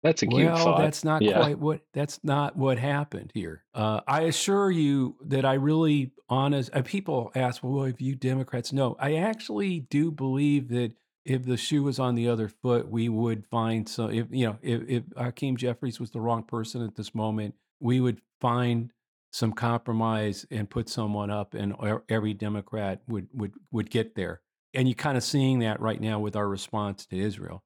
That's 0.03 0.21
a 0.21 0.27
cute 0.27 0.51
well, 0.51 0.57
thought. 0.57 0.79
that's 0.79 1.05
not 1.05 1.21
yeah. 1.21 1.37
quite 1.37 1.59
what 1.59 1.81
that's 1.93 2.19
not 2.23 2.57
what 2.57 2.77
happened 2.77 3.31
here. 3.33 3.63
Uh, 3.73 4.01
I 4.05 4.23
assure 4.23 4.69
you 4.69 5.15
that 5.27 5.45
I 5.45 5.53
really 5.53 6.11
honest. 6.27 6.69
Uh, 6.73 6.81
people 6.81 7.31
ask, 7.35 7.63
"Well, 7.63 7.85
if 7.85 8.01
you 8.01 8.13
Democrats?" 8.13 8.73
No, 8.73 8.97
I 8.99 9.15
actually 9.15 9.79
do 9.79 10.11
believe 10.11 10.67
that 10.69 10.91
if 11.25 11.45
the 11.45 11.55
shoe 11.55 11.83
was 11.83 11.99
on 11.99 12.15
the 12.15 12.27
other 12.27 12.49
foot, 12.49 12.89
we 12.89 13.07
would 13.07 13.45
find 13.47 13.87
some. 13.87 14.11
If 14.11 14.27
you 14.29 14.47
know, 14.47 14.57
if, 14.61 14.81
if 14.89 15.03
Hakeem 15.17 15.55
Jeffries 15.55 16.01
was 16.01 16.11
the 16.11 16.19
wrong 16.19 16.43
person 16.43 16.83
at 16.83 16.95
this 16.95 17.15
moment, 17.15 17.55
we 17.79 18.01
would 18.01 18.19
find 18.41 18.91
some 19.31 19.53
compromise 19.53 20.45
and 20.51 20.69
put 20.69 20.89
someone 20.89 21.31
up, 21.31 21.53
and 21.53 21.73
every 22.09 22.33
Democrat 22.33 23.01
would 23.07 23.29
would 23.33 23.53
would 23.71 23.89
get 23.89 24.15
there. 24.15 24.41
And 24.73 24.87
you're 24.87 24.95
kind 24.95 25.17
of 25.17 25.23
seeing 25.23 25.59
that 25.59 25.79
right 25.79 26.01
now 26.01 26.19
with 26.19 26.35
our 26.35 26.47
response 26.47 27.05
to 27.05 27.17
Israel, 27.17 27.63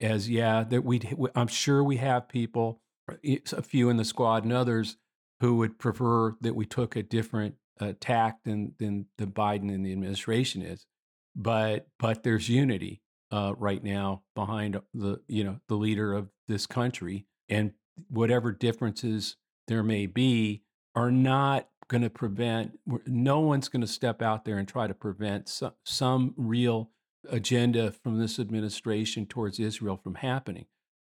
as 0.00 0.28
yeah, 0.28 0.64
that 0.64 0.84
we 0.84 1.00
I'm 1.34 1.48
sure 1.48 1.84
we 1.84 1.98
have 1.98 2.28
people, 2.28 2.80
a 3.24 3.62
few 3.62 3.90
in 3.90 3.96
the 3.96 4.04
squad 4.04 4.44
and 4.44 4.52
others 4.52 4.96
who 5.40 5.56
would 5.56 5.78
prefer 5.78 6.36
that 6.40 6.54
we 6.54 6.66
took 6.66 6.96
a 6.96 7.02
different 7.02 7.54
uh, 7.80 7.92
tact 8.00 8.44
than 8.44 8.74
than 8.78 9.06
the 9.18 9.26
Biden 9.26 9.72
and 9.74 9.84
the 9.84 9.92
administration 9.92 10.62
is, 10.62 10.86
but 11.34 11.88
but 11.98 12.22
there's 12.22 12.48
unity 12.48 13.02
uh, 13.30 13.54
right 13.56 13.82
now 13.82 14.22
behind 14.34 14.80
the 14.94 15.20
you 15.28 15.44
know 15.44 15.60
the 15.68 15.76
leader 15.76 16.12
of 16.14 16.28
this 16.48 16.66
country, 16.66 17.26
and 17.48 17.72
whatever 18.08 18.52
differences 18.52 19.36
there 19.68 19.82
may 19.82 20.06
be, 20.06 20.62
are 20.94 21.12
not 21.12 21.68
going 21.88 22.02
to 22.02 22.10
prevent, 22.10 22.78
no 23.06 23.40
one's 23.40 23.68
going 23.68 23.80
to 23.80 23.86
step 23.86 24.22
out 24.22 24.44
there 24.44 24.58
and 24.58 24.68
try 24.68 24.86
to 24.86 24.94
prevent 24.94 25.48
some, 25.48 25.72
some 25.84 26.34
real 26.36 26.90
agenda 27.28 27.92
from 27.92 28.18
this 28.18 28.38
administration 28.38 29.26
towards 29.26 29.58
Israel 29.58 29.96
from 29.96 30.16
happening. 30.16 30.66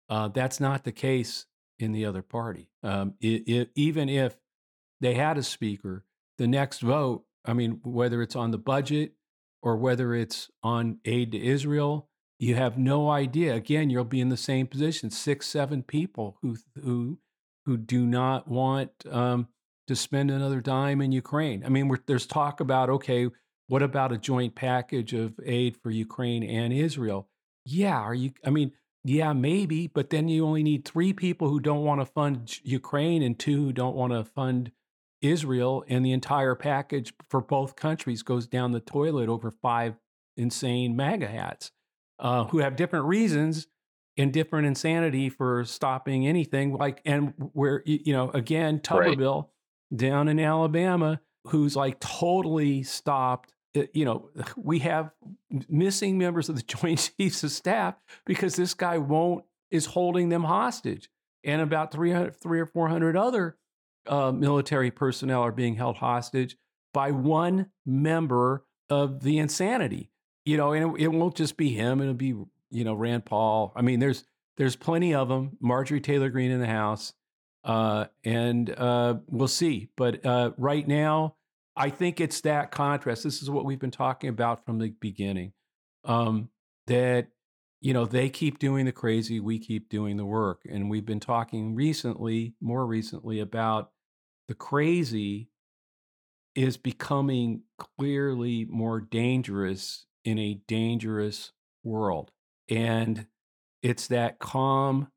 Uh, 0.09 0.29
that's 0.29 0.61
not 0.61 0.85
the 0.85 0.92
case 0.92 1.46
in 1.79 1.92
the 1.92 2.05
other 2.05 2.23
party. 2.23 2.70
Um, 2.83 3.14
it, 3.20 3.49
it, 3.49 3.70
even 3.75 4.09
if 4.09 4.37
they 5.01 5.14
had 5.14 5.38
a 5.38 5.42
speaker, 5.42 6.05
the 6.38 6.46
next 6.46 6.81
vote, 6.81 7.25
I 7.44 7.53
mean, 7.53 7.81
whether 7.85 8.23
it's 8.23 8.37
on 8.37 8.51
the 8.51 8.59
budget 8.59 9.12
or 9.62 9.77
whether 9.77 10.14
it's 10.14 10.51
on 10.62 10.99
aid 11.05 11.33
to 11.33 11.42
Israel, 11.42 12.09
you 12.38 12.55
have 12.55 12.79
no 12.79 13.11
idea. 13.11 13.55
Again, 13.55 13.90
you'll 13.90 14.05
be 14.05 14.20
in 14.20 14.31
the 14.31 14.37
same 14.37 14.66
position: 14.66 15.11
six, 15.11 15.46
seven 15.46 15.83
people 15.83 16.38
who 16.40 16.57
who 16.83 17.18
who 17.66 17.77
do 17.77 18.07
not 18.07 18.49
want 18.49 18.90
um, 19.11 19.49
to 19.87 19.94
spend 19.94 20.31
another 20.31 20.61
dime 20.61 21.03
in 21.03 21.12
Ukraine. 21.12 21.62
I 21.64 21.68
mean, 21.68 21.94
there's 22.07 22.27
talk 22.27 22.61
about 22.61 22.88
okay, 22.88 23.29
what 23.70 23.83
about 23.83 24.11
a 24.11 24.18
joint 24.18 24.56
package 24.56 25.12
of 25.12 25.38
aid 25.46 25.76
for 25.76 25.92
Ukraine 25.92 26.42
and 26.42 26.72
Israel? 26.72 27.28
Yeah, 27.64 27.98
are 28.00 28.14
you? 28.14 28.33
I 28.44 28.50
mean, 28.50 28.72
yeah, 29.04 29.33
maybe, 29.33 29.87
but 29.87 30.11
then 30.11 30.26
you 30.26 30.44
only 30.44 30.64
need 30.64 30.85
three 30.85 31.12
people 31.12 31.48
who 31.48 31.61
don't 31.61 31.85
want 31.85 32.00
to 32.00 32.04
fund 32.04 32.59
Ukraine 32.64 33.22
and 33.22 33.38
two 33.38 33.66
who 33.66 33.72
don't 33.72 33.94
want 33.94 34.12
to 34.12 34.24
fund 34.24 34.72
Israel, 35.22 35.85
and 35.87 36.04
the 36.04 36.11
entire 36.11 36.56
package 36.56 37.14
for 37.28 37.40
both 37.40 37.76
countries 37.76 38.24
goes 38.24 38.48
down 38.48 38.72
the 38.72 38.80
toilet 38.80 39.28
over 39.28 39.52
five 39.52 39.94
insane 40.37 40.96
MAGA 40.96 41.28
hats 41.28 41.70
uh, 42.18 42.46
who 42.46 42.59
have 42.59 42.74
different 42.74 43.04
reasons 43.04 43.68
and 44.16 44.33
different 44.33 44.66
insanity 44.66 45.28
for 45.28 45.64
stopping 45.64 46.26
anything. 46.26 46.72
Like, 46.72 47.02
and 47.04 47.35
where, 47.52 47.85
you 47.87 48.12
know, 48.12 48.30
again, 48.30 48.80
Tuberville 48.80 49.44
right. 49.44 49.96
down 49.96 50.26
in 50.26 50.40
Alabama, 50.40 51.20
who's 51.46 51.76
like 51.76 52.00
totally 52.00 52.83
stopped 52.83 53.52
you 53.92 54.04
know, 54.04 54.30
we 54.56 54.80
have 54.80 55.11
missing 55.68 56.18
members 56.18 56.48
of 56.48 56.56
the 56.56 56.62
Joint 56.80 57.12
Chiefs 57.16 57.44
of 57.44 57.50
Staff 57.50 57.96
because 58.24 58.56
this 58.56 58.74
guy 58.74 58.98
won't 58.98 59.44
is 59.70 59.87
holding 59.87 60.28
them 60.30 60.42
hostage, 60.44 61.09
and 61.44 61.62
about 61.62 61.92
300, 61.92 62.35
three 62.37 62.61
or 62.61 62.66
four 62.66 62.88
hundred 62.88 63.16
other 63.16 63.56
uh, 64.06 64.33
military 64.33 64.90
personnel 64.90 65.42
are 65.42 65.52
being 65.52 65.76
held 65.76 65.96
hostage 65.96 66.56
by 66.92 67.11
one 67.12 67.70
member 67.87 68.64
of 68.88 69.22
the 69.22 69.38
insanity. 69.38 70.11
You 70.44 70.56
know, 70.56 70.72
and 70.72 70.96
it, 70.96 71.04
it 71.04 71.09
won't 71.09 71.37
just 71.37 71.56
be 71.56 71.70
him; 71.70 72.00
it'll 72.00 72.14
be 72.14 72.35
you 72.70 72.85
know 72.85 72.94
Rand 72.94 73.24
Paul. 73.24 73.72
I 73.76 73.83
mean, 73.83 74.00
there's 74.00 74.24
there's 74.56 74.76
plenty 74.76 75.14
of 75.14 75.28
them. 75.28 75.56
Marjorie 75.61 76.00
Taylor 76.00 76.30
Greene 76.30 76.50
in 76.50 76.61
the 76.61 76.66
House, 76.66 77.12
uh, 77.62 78.06
and 78.24 78.68
uh, 78.70 79.16
we'll 79.28 79.48
see. 79.48 79.90
But 79.96 80.24
uh, 80.26 80.52
right 80.56 80.87
now 80.87 81.37
I 81.81 81.88
think 81.88 82.21
it's 82.21 82.43
that 82.43 82.71
contrast. 82.71 83.25
This 83.25 83.40
is 83.40 83.49
what 83.49 83.64
we've 83.64 83.79
been 83.79 83.90
talking 83.90 84.29
about 84.29 84.66
from 84.66 84.79
the 84.79 84.90
beginning. 85.01 85.55
Um, 86.05 86.51
that 86.88 87.29
you 87.81 87.95
know 87.95 88.05
they 88.05 88.29
keep 88.29 88.59
doing 88.59 88.85
the 88.85 88.93
crazy, 88.93 89.40
we 89.40 89.59
keep 89.59 89.88
doing 89.88 90.19
the 90.19 90.27
work, 90.27 90.61
and 90.71 90.90
we've 90.90 91.07
been 91.07 91.21
talking 91.21 91.75
recently, 91.75 92.55
more 92.61 92.87
recently, 92.87 93.40
about 93.40 93.93
the 94.47 94.55
crazy 94.55 95.49
is 96.55 96.77
becoming 96.77 97.62
clearly 97.79 98.66
more 98.69 99.01
dangerous 99.01 100.05
in 100.23 100.38
a 100.38 100.61
dangerous 100.69 101.53
world, 101.83 102.31
and 102.69 103.27
it's 103.83 104.07
that 104.09 104.38
calm, 104.38 105.09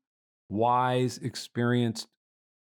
wise, 0.48 1.18
experienced 1.18 2.08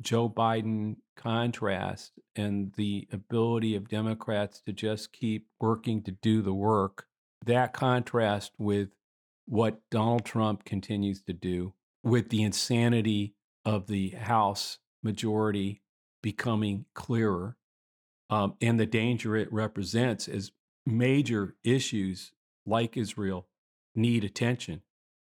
Joe 0.01 0.27
Biden 0.27 0.95
contrast 1.25 2.11
and 2.35 2.71
the 2.73 3.07
ability 3.11 3.75
of 3.75 3.89
Democrats 3.89 4.61
to 4.61 4.71
just 4.71 5.11
keep 5.11 5.47
working 5.59 6.03
to 6.03 6.11
do 6.11 6.43
the 6.43 6.53
work, 6.53 7.07
that 7.43 7.73
contrast 7.73 8.51
with 8.59 8.89
what 9.47 9.79
Donald 9.89 10.23
Trump 10.23 10.65
continues 10.65 11.23
to 11.23 11.33
do, 11.33 11.73
with 12.03 12.29
the 12.29 12.43
insanity 12.43 13.33
of 13.65 13.87
the 13.87 14.09
House 14.09 14.77
majority 15.01 15.81
becoming 16.21 16.85
clearer, 16.93 17.57
um, 18.29 18.53
and 18.61 18.79
the 18.79 18.85
danger 18.85 19.35
it 19.35 19.51
represents 19.51 20.27
as 20.27 20.51
major 20.85 21.55
issues 21.63 22.33
like 22.67 22.97
Israel 22.97 23.47
need 23.95 24.23
attention, 24.23 24.83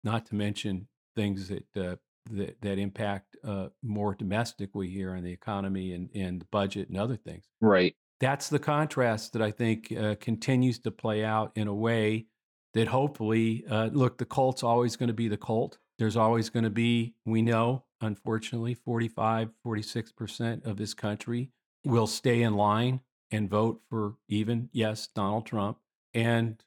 not 0.04 0.26
to 0.26 0.36
mention 0.36 0.88
things 1.16 1.50
that 1.50 1.78
uh, 1.78 1.96
that, 2.32 2.62
that 2.62 2.80
impact 2.80 3.38
uh, 3.44 3.68
more 3.84 4.16
domestically 4.16 4.88
here 4.88 5.16
in 5.16 5.24
the 5.24 5.32
economy 5.32 5.94
and, 5.94 6.10
and 6.16 6.42
the 6.42 6.48
budget 6.52 6.90
and 6.90 6.98
other 6.98 7.16
things. 7.16 7.46
Right. 7.62 7.96
That's 8.20 8.50
the 8.50 8.60
contrast 8.60 9.34
that 9.34 9.42
I 9.42 9.52
think 9.52 9.92
uh, 9.92 10.16
continues 10.20 10.80
to 10.80 10.92
play 10.92 11.24
out 11.24 11.52
in 11.56 11.68
a 11.68 11.74
way 11.74 12.28
that 12.74 12.88
hopefully, 12.88 13.66
uh, 13.70 13.90
look, 13.92 14.18
the 14.18 14.26
cult's 14.26 14.64
always 14.64 14.96
going 14.96 15.08
to 15.08 15.14
be 15.14 15.28
the 15.28 15.38
cult. 15.38 15.78
There's 15.98 16.18
always 16.18 16.50
going 16.50 16.64
to 16.64 16.70
be, 16.70 17.16
we 17.26 17.42
know, 17.42 17.86
unfortunately, 18.02 18.74
45, 18.74 19.50
46% 19.66 20.66
of 20.66 20.78
this 20.78 20.94
country 20.94 21.52
will 21.86 22.08
stay 22.08 22.42
in 22.42 22.56
line 22.56 23.02
and 23.32 23.50
vote 23.50 23.82
for 23.90 24.16
even, 24.28 24.70
yes, 24.72 25.08
Donald 25.14 25.46
Trump. 25.46 25.78
And 26.14 26.62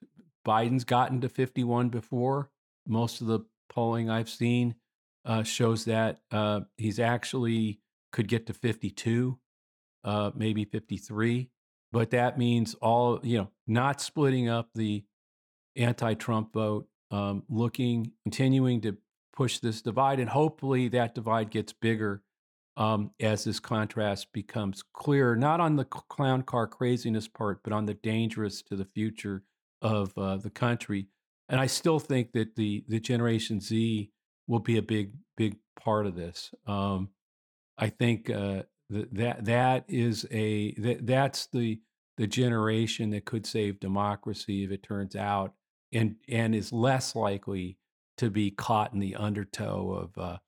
Biden's 0.47 0.85
gotten 0.85 1.21
to 1.21 1.29
51 1.29 1.89
before. 1.89 2.51
Most 2.87 3.21
of 3.21 3.27
the 3.27 3.41
polling 3.69 4.09
I've 4.09 4.31
seen 4.31 4.75
uh, 5.25 5.43
shows 5.43 5.85
that 5.87 6.21
uh, 6.31 6.61
he's 6.77 6.99
actually 6.99 7.81
could 8.13 8.29
get 8.29 8.47
to 8.47 8.55
52, 8.55 9.39
uh, 10.05 10.31
maybe 10.35 10.65
53. 10.65 11.51
But 11.93 12.11
that 12.11 12.39
means 12.39 12.75
all, 12.75 13.21
you 13.23 13.39
know, 13.39 13.49
not 13.67 14.01
splitting 14.01 14.49
up 14.49 14.71
the 14.75 15.05
anti 15.77 16.15
Trump 16.15 16.53
vote, 16.53 16.87
um, 17.11 17.43
looking, 17.49 18.13
continuing 18.25 18.81
to 18.83 18.97
push 19.35 19.59
this 19.59 19.81
divide. 19.83 20.21
And 20.21 20.29
hopefully 20.29 20.89
that 20.89 21.15
divide 21.15 21.51
gets 21.51 21.73
bigger 21.73 22.23
um, 22.77 23.11
as 23.21 23.45
this 23.45 23.59
contrast 23.59 24.33
becomes 24.33 24.85
clearer, 24.95 25.35
not 25.35 25.61
on 25.61 25.77
the 25.77 25.85
clown 25.85 26.43
car 26.43 26.67
craziness 26.67 27.27
part, 27.27 27.61
but 27.65 27.73
on 27.73 27.87
the 27.87 27.95
dangerous 27.95 28.63
to 28.63 28.77
the 28.77 28.85
future 28.85 29.43
of 29.83 30.17
uh, 30.17 30.37
the 30.37 30.51
country. 30.51 31.09
And 31.49 31.61
I 31.61 31.67
still 31.67 31.99
think 31.99 32.33
that 32.33 32.57
the 32.57 32.85
the 32.89 33.01
Generation 33.01 33.61
Z 33.61 34.11
will 34.49 34.59
be 34.59 34.79
a 34.79 34.83
big 34.83 35.13
big 35.37 35.57
part 35.81 36.07
of 36.07 36.17
this. 36.17 36.53
Um, 36.67 37.11
I 37.77 37.91
think 37.91 38.29
uh, 38.29 38.65
th- 38.91 39.09
that 39.13 39.45
that 39.45 39.85
is 39.87 40.27
a 40.33 40.75
that, 40.75 41.07
that's 41.07 41.47
the 41.47 41.81
the 42.17 42.27
generation 42.27 43.11
that 43.11 43.25
could 43.25 43.47
save 43.47 43.79
democracy 43.79 44.65
if 44.65 44.73
it 44.73 44.83
turns 44.83 45.15
out, 45.15 45.53
and 45.93 46.17
and 46.29 46.55
is 46.55 46.73
less 46.73 47.15
likely 47.15 47.79
to 48.17 48.31
be 48.31 48.51
caught 48.51 48.93
in 48.93 48.99
the 48.99 49.15
undertow 49.15 49.93
of 49.93 50.19
uh, 50.19 50.39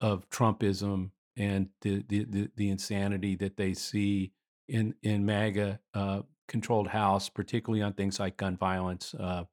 of 0.00 0.28
Trumpism 0.30 1.10
and 1.36 1.68
the, 1.82 2.04
the, 2.08 2.24
the 2.24 2.50
the 2.56 2.70
insanity 2.70 3.36
that 3.36 3.56
they 3.56 3.74
see 3.74 4.32
in 4.68 4.94
in 5.02 5.26
MAGA 5.26 5.80
uh, 5.94 6.22
controlled 6.48 6.88
House, 6.88 7.28
particularly 7.28 7.82
on 7.82 7.92
things 7.92 8.18
like 8.18 8.36
gun 8.36 8.56
violence, 8.56 9.14
uh, 9.14 9.44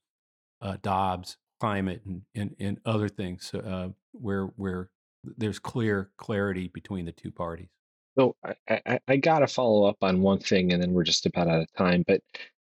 uh 0.61 0.77
Dobbs, 0.81 1.37
climate 1.59 2.01
and, 2.05 2.21
and, 2.35 2.55
and 2.59 2.79
other 2.85 3.09
things 3.09 3.53
uh, 3.53 3.89
where 4.13 4.45
where 4.55 4.89
there's 5.37 5.59
clear 5.59 6.09
clarity 6.17 6.69
between 6.73 7.05
the 7.05 7.11
two 7.11 7.31
parties. 7.31 7.67
So 8.17 8.35
I, 8.67 8.81
I, 8.85 8.99
I 9.07 9.17
got 9.17 9.39
to 9.39 9.47
follow 9.47 9.85
up 9.85 9.97
on 10.01 10.21
one 10.21 10.39
thing, 10.39 10.73
and 10.73 10.81
then 10.81 10.93
we're 10.93 11.03
just 11.03 11.25
about 11.25 11.47
out 11.47 11.61
of 11.61 11.73
time. 11.73 12.03
But 12.07 12.21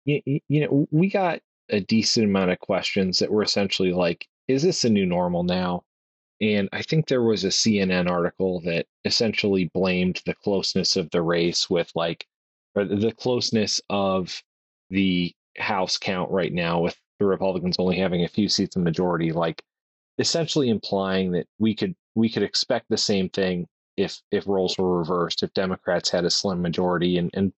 you, 0.05 0.20
you 0.48 0.61
know, 0.61 0.87
we 0.90 1.09
got 1.09 1.40
a 1.70 1.81
decent 1.81 2.26
amount 2.26 2.50
of 2.50 2.59
questions 2.61 3.18
that 3.18 3.31
were 3.31 3.42
essentially 3.42 3.92
like, 3.92 4.26
"Is 4.48 4.62
this 4.62 4.85
a 4.85 4.90
new 4.90 5.07
normal 5.07 5.42
now?" 5.42 5.85
And 6.40 6.68
I 6.72 6.83
think 6.83 7.07
there 7.07 7.22
was 7.22 7.44
a 7.44 7.48
CNN 7.48 8.11
article 8.11 8.61
that 8.62 8.87
essentially 9.05 9.70
blamed 9.72 10.22
the 10.26 10.35
closeness 10.35 10.96
of 10.96 11.09
the 11.11 11.22
race 11.22 11.70
with 11.70 11.90
like, 11.94 12.26
or 12.74 12.85
the 12.85 13.12
closeness 13.12 13.81
of 13.88 14.42
the 14.90 15.33
House 15.59 15.98
count 15.98 16.31
right 16.31 16.52
now 16.52 16.81
with 16.81 16.96
the 17.22 17.28
Republicans 17.28 17.76
only 17.78 17.98
having 17.98 18.24
a 18.24 18.28
few 18.28 18.48
seats 18.48 18.76
in 18.76 18.82
majority, 18.82 19.32
like 19.32 19.62
essentially 20.18 20.68
implying 20.68 21.32
that 21.32 21.46
we 21.58 21.74
could 21.74 21.94
we 22.14 22.28
could 22.28 22.42
expect 22.42 22.87
the 22.88 22.96
same 22.96 23.28
thing 23.28 23.66
if 23.96 24.20
if 24.30 24.46
roles 24.46 24.76
were 24.76 24.98
reversed, 24.98 25.42
if 25.42 25.54
Democrats 25.54 26.11
had 26.11 26.24
a 26.24 26.30
slim 26.30 26.61
majority, 26.61 27.18
and 27.18 27.30
and 27.35 27.52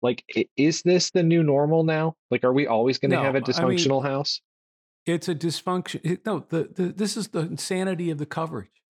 like 0.00 0.24
is 0.56 0.82
this 0.82 1.10
the 1.10 1.22
new 1.22 1.42
normal 1.42 1.84
now? 1.84 2.16
Like, 2.30 2.42
are 2.44 2.52
we 2.52 2.66
always 2.66 2.98
going 2.98 3.10
to 3.10 3.16
no, 3.16 3.22
have 3.22 3.34
a 3.34 3.40
dysfunctional 3.40 4.00
I 4.00 4.04
mean, 4.04 4.12
House? 4.12 4.40
It's 5.04 5.28
a 5.28 5.34
dysfunction. 5.34 6.24
No, 6.24 6.44
the, 6.48 6.70
the 6.74 6.84
this 6.92 7.16
is 7.16 7.28
the 7.28 7.40
insanity 7.40 8.10
of 8.10 8.18
the 8.18 8.26
coverage. 8.26 8.82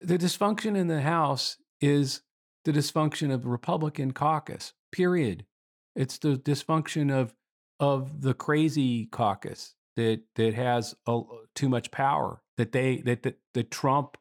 The 0.00 0.18
dysfunction 0.18 0.76
in 0.76 0.86
the 0.86 1.02
House 1.02 1.58
is 1.80 2.22
the 2.64 2.72
dysfunction 2.72 3.32
of 3.32 3.42
the 3.42 3.48
Republican 3.48 4.12
caucus. 4.12 4.72
Period. 4.92 5.44
It's 5.96 6.18
the 6.18 6.36
dysfunction 6.36 7.12
of 7.12 7.34
of 7.80 8.20
the 8.20 8.34
crazy 8.34 9.06
caucus 9.06 9.74
that 9.96 10.20
that 10.36 10.54
has 10.54 10.94
a, 11.08 11.20
too 11.54 11.68
much 11.68 11.90
power 11.90 12.42
that 12.56 12.72
they 12.72 12.98
that 12.98 13.22
that, 13.22 13.38
that 13.54 13.70
Trump 13.70 14.16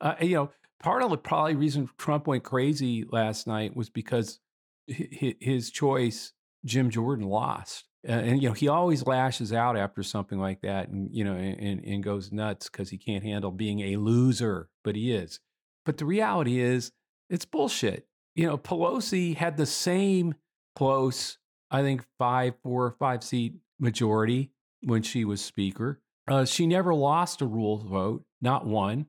uh, 0.00 0.14
you 0.20 0.34
know 0.34 0.50
part 0.80 1.02
of 1.02 1.10
the 1.10 1.16
probably 1.16 1.54
reason 1.54 1.88
Trump 1.96 2.26
went 2.26 2.44
crazy 2.44 3.06
last 3.10 3.46
night 3.46 3.74
was 3.74 3.88
because 3.88 4.40
his 4.86 5.70
choice 5.70 6.32
Jim 6.64 6.90
Jordan 6.90 7.26
lost. 7.26 7.84
And, 8.06 8.28
and 8.28 8.42
you 8.42 8.48
know 8.48 8.54
he 8.54 8.68
always 8.68 9.06
lashes 9.06 9.52
out 9.52 9.78
after 9.78 10.02
something 10.02 10.38
like 10.38 10.60
that 10.60 10.88
and 10.88 11.08
you 11.10 11.24
know 11.24 11.34
and, 11.34 11.82
and 11.84 12.02
goes 12.02 12.32
nuts 12.32 12.68
because 12.68 12.90
he 12.90 12.98
can't 12.98 13.24
handle 13.24 13.50
being 13.50 13.80
a 13.80 13.96
loser 13.96 14.68
but 14.82 14.96
he 14.96 15.12
is. 15.12 15.40
But 15.86 15.98
the 15.98 16.04
reality 16.04 16.60
is 16.60 16.92
it's 17.30 17.46
bullshit. 17.46 18.06
You 18.34 18.48
know 18.48 18.58
Pelosi 18.58 19.36
had 19.36 19.56
the 19.56 19.66
same 19.66 20.34
close 20.76 21.38
I 21.74 21.82
think 21.82 22.04
five, 22.18 22.54
four 22.62 22.84
or 22.84 22.92
five 22.92 23.24
seat 23.24 23.54
majority 23.80 24.52
when 24.84 25.02
she 25.02 25.24
was 25.24 25.44
speaker. 25.44 26.00
Uh, 26.28 26.44
she 26.44 26.68
never 26.68 26.94
lost 26.94 27.42
a 27.42 27.46
rules 27.46 27.82
vote, 27.82 28.24
not 28.40 28.64
one. 28.64 29.06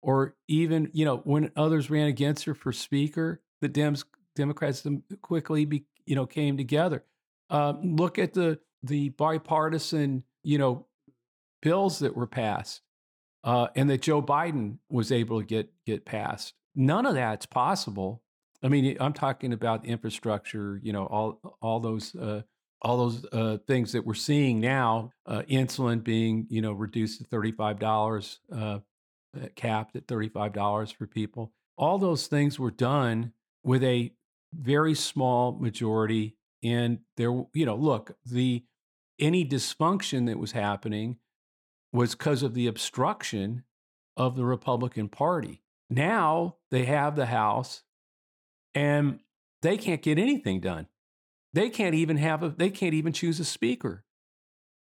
Or 0.00 0.34
even, 0.48 0.90
you 0.94 1.04
know, 1.04 1.18
when 1.18 1.52
others 1.56 1.90
ran 1.90 2.06
against 2.06 2.44
her 2.44 2.54
for 2.54 2.72
speaker, 2.72 3.42
the 3.60 3.68
Dems, 3.68 4.04
Democrats 4.34 4.86
quickly, 5.20 5.66
be, 5.66 5.84
you 6.06 6.16
know, 6.16 6.24
came 6.24 6.56
together. 6.56 7.04
Uh, 7.50 7.74
look 7.82 8.18
at 8.18 8.32
the 8.32 8.60
the 8.82 9.10
bipartisan, 9.10 10.24
you 10.42 10.56
know, 10.56 10.86
bills 11.60 11.98
that 11.98 12.16
were 12.16 12.26
passed, 12.26 12.80
uh, 13.44 13.66
and 13.76 13.90
that 13.90 14.00
Joe 14.00 14.22
Biden 14.22 14.78
was 14.88 15.12
able 15.12 15.40
to 15.40 15.46
get 15.46 15.70
get 15.84 16.06
passed. 16.06 16.54
None 16.74 17.04
of 17.04 17.14
that's 17.14 17.44
possible. 17.44 18.22
I 18.66 18.68
mean, 18.68 18.96
I'm 18.98 19.12
talking 19.12 19.52
about 19.52 19.86
infrastructure, 19.86 20.80
you 20.82 20.92
know, 20.92 21.06
all 21.06 21.56
all 21.62 21.78
those 21.78 22.16
uh, 22.16 22.42
all 22.82 22.96
those 22.96 23.24
uh, 23.32 23.58
things 23.68 23.92
that 23.92 24.04
we're 24.04 24.14
seeing 24.14 24.60
now, 24.60 25.12
uh, 25.24 25.42
insulin 25.48 26.02
being, 26.02 26.48
you 26.50 26.60
know, 26.62 26.72
reduced 26.72 27.18
to 27.20 27.24
thirty-five 27.24 27.78
dollars, 27.78 28.40
uh, 28.52 28.80
capped 29.54 29.94
at 29.94 30.08
thirty-five 30.08 30.52
dollars 30.52 30.90
for 30.90 31.06
people. 31.06 31.52
All 31.78 31.98
those 31.98 32.26
things 32.26 32.58
were 32.58 32.72
done 32.72 33.32
with 33.62 33.84
a 33.84 34.12
very 34.52 34.94
small 34.94 35.52
majority, 35.52 36.36
and 36.64 36.98
there, 37.16 37.30
you 37.54 37.66
know, 37.66 37.76
look, 37.76 38.16
the 38.26 38.64
any 39.20 39.46
dysfunction 39.46 40.26
that 40.26 40.40
was 40.40 40.52
happening 40.52 41.18
was 41.92 42.16
because 42.16 42.42
of 42.42 42.54
the 42.54 42.66
obstruction 42.66 43.62
of 44.16 44.34
the 44.34 44.44
Republican 44.44 45.08
Party. 45.08 45.62
Now 45.88 46.56
they 46.72 46.86
have 46.86 47.14
the 47.14 47.26
House, 47.26 47.84
and 48.76 49.18
they 49.62 49.76
can't 49.76 50.02
get 50.02 50.18
anything 50.18 50.60
done 50.60 50.86
they 51.56 51.70
can't 51.70 51.94
even 51.94 52.18
have 52.18 52.42
a, 52.42 52.50
they 52.50 52.68
can't 52.68 52.92
even 52.92 53.14
choose 53.14 53.40
a 53.40 53.44
speaker. 53.44 54.04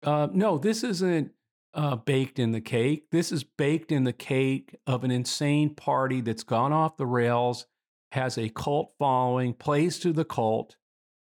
Uh, 0.04 0.28
no, 0.34 0.58
this 0.58 0.84
isn't 0.84 1.32
uh, 1.74 1.96
baked 1.96 2.40
in 2.40 2.52
the 2.52 2.60
cake. 2.60 3.06
This 3.10 3.32
is 3.32 3.46
baked 3.46 3.90
in 3.90 4.04
the 4.04 4.12
cake 4.12 4.76
of 4.86 5.06
an 5.06 5.10
insane 5.12 5.74
party 5.74 6.20
that's 6.20 6.44
gone 6.44 6.74
off 6.74 6.98
the 6.98 7.06
rails, 7.06 7.68
has 8.12 8.38
a 8.38 8.50
cult 8.50 8.92
following, 9.00 9.54
plays 9.54 9.98
to 10.00 10.12
the 10.12 10.26
cult, 10.26 10.76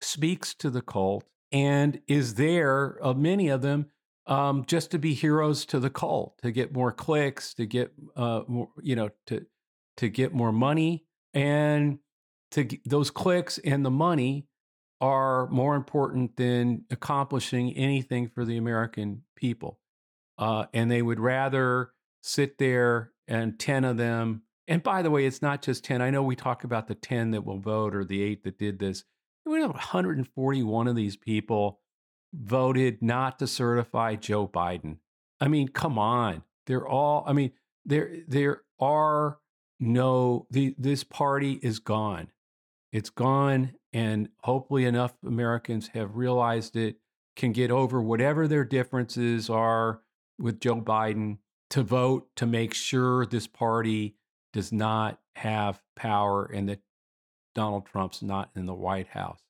speaks 0.03 0.55
to 0.57 0.69
the 0.69 0.83
cult, 0.83 1.25
and 1.51 2.03
is 2.07 2.35
there, 2.35 2.99
of 3.01 3.17
uh, 3.17 3.19
many 3.19 3.49
of 3.49 3.63
them, 3.63 3.87
um, 4.27 4.67
just 4.67 4.91
to 4.91 4.99
be 4.99 5.15
heroes 5.15 5.65
to 5.65 5.81
the 5.81 5.91
cult, 5.91 6.37
to 6.43 6.53
get 6.53 6.75
more 6.75 6.93
clicks, 6.93 7.55
to 7.55 7.65
get 7.65 7.91
uh, 8.17 8.43
more, 8.47 8.69
you 8.83 8.97
know, 8.97 9.09
to 9.29 9.47
to 9.97 10.09
get 10.11 10.35
more 10.35 10.53
money, 10.53 11.05
and 11.33 11.99
to 12.53 12.69
those 12.85 13.11
clicks 13.11 13.59
and 13.59 13.85
the 13.85 13.91
money 13.91 14.47
are 15.01 15.49
more 15.49 15.75
important 15.75 16.37
than 16.37 16.85
accomplishing 16.91 17.73
anything 17.77 18.29
for 18.29 18.45
the 18.45 18.57
American 18.57 19.23
people. 19.35 19.81
Uh, 20.39 20.67
and 20.73 20.91
they 20.91 21.03
would 21.03 21.19
rather 21.19 21.91
sit 22.23 22.57
there 22.59 23.11
and 23.27 23.59
10 23.59 23.85
of 23.85 23.97
them. 23.97 24.43
And 24.69 24.81
by 24.83 25.03
the 25.03 25.11
way, 25.11 25.27
it's 25.27 25.43
not 25.43 25.61
just 25.61 25.85
10. 25.85 26.01
I 26.01 26.11
know 26.11 26.23
we 26.23 26.37
talk 26.37 26.63
about 26.63 26.87
the 26.87 26.95
10 26.95 27.33
that 27.33 27.45
will 27.45 27.59
vote 27.59 27.97
or 27.97 28.05
the 28.05 28.23
eight 28.23 28.45
that 28.45 28.59
did 28.59 28.79
this. 28.79 29.03
We 29.45 29.61
have 29.61 29.71
141 29.71 30.87
of 30.87 30.95
these 30.95 31.17
people 31.17 31.81
voted 32.33 33.03
not 33.03 33.41
to 33.41 33.47
certify 33.49 34.15
Joe 34.15 34.47
Biden. 34.47 34.99
I 35.41 35.49
mean, 35.49 35.67
come 35.69 35.99
on. 35.99 36.45
They're 36.67 36.87
all, 36.87 37.25
I 37.27 37.33
mean, 37.33 37.51
there, 37.85 38.19
there 38.29 38.63
are 38.79 39.39
no, 39.81 40.47
the, 40.51 40.77
this 40.79 41.03
party 41.03 41.55
is 41.55 41.81
gone. 41.81 42.29
It's 42.93 43.11
gone 43.11 43.73
and 43.93 44.29
hopefully, 44.43 44.85
enough 44.87 45.13
Americans 45.27 45.89
have 45.89 46.17
realized 46.17 46.77
it, 46.77 46.97
can 47.37 47.53
get 47.53 47.71
over 47.71 48.01
whatever 48.01 48.49
their 48.49 48.65
differences 48.65 49.51
are 49.51 50.01
with 50.39 50.61
Joe 50.61 50.81
Biden 50.81 51.39
to 51.71 51.83
vote 51.83 52.29
to 52.37 52.47
make 52.47 52.75
sure 52.75 53.27
this 53.27 53.47
party 53.47 54.17
does 54.53 54.73
not 54.73 55.19
have 55.37 55.81
power 55.97 56.45
and 56.45 56.69
that 56.69 56.81
Donald 57.55 57.87
Trump's 57.87 58.23
not 58.23 58.51
in 58.57 58.67
the 58.67 58.75
White 58.75 59.09
House. 59.09 59.41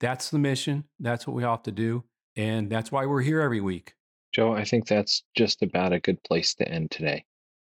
That's 0.00 0.30
the 0.30 0.38
mission. 0.38 0.84
That's 0.98 1.26
what 1.26 1.36
we 1.36 1.42
have 1.42 1.62
to 1.64 1.72
do. 1.72 2.04
And 2.36 2.70
that's 2.70 2.90
why 2.90 3.06
we're 3.06 3.22
here 3.22 3.40
every 3.40 3.60
week. 3.60 3.94
Joe, 4.32 4.54
I 4.54 4.64
think 4.64 4.86
that's 4.86 5.24
just 5.36 5.62
about 5.62 5.92
a 5.92 6.00
good 6.00 6.22
place 6.22 6.54
to 6.54 6.68
end 6.68 6.90
today. 6.90 7.24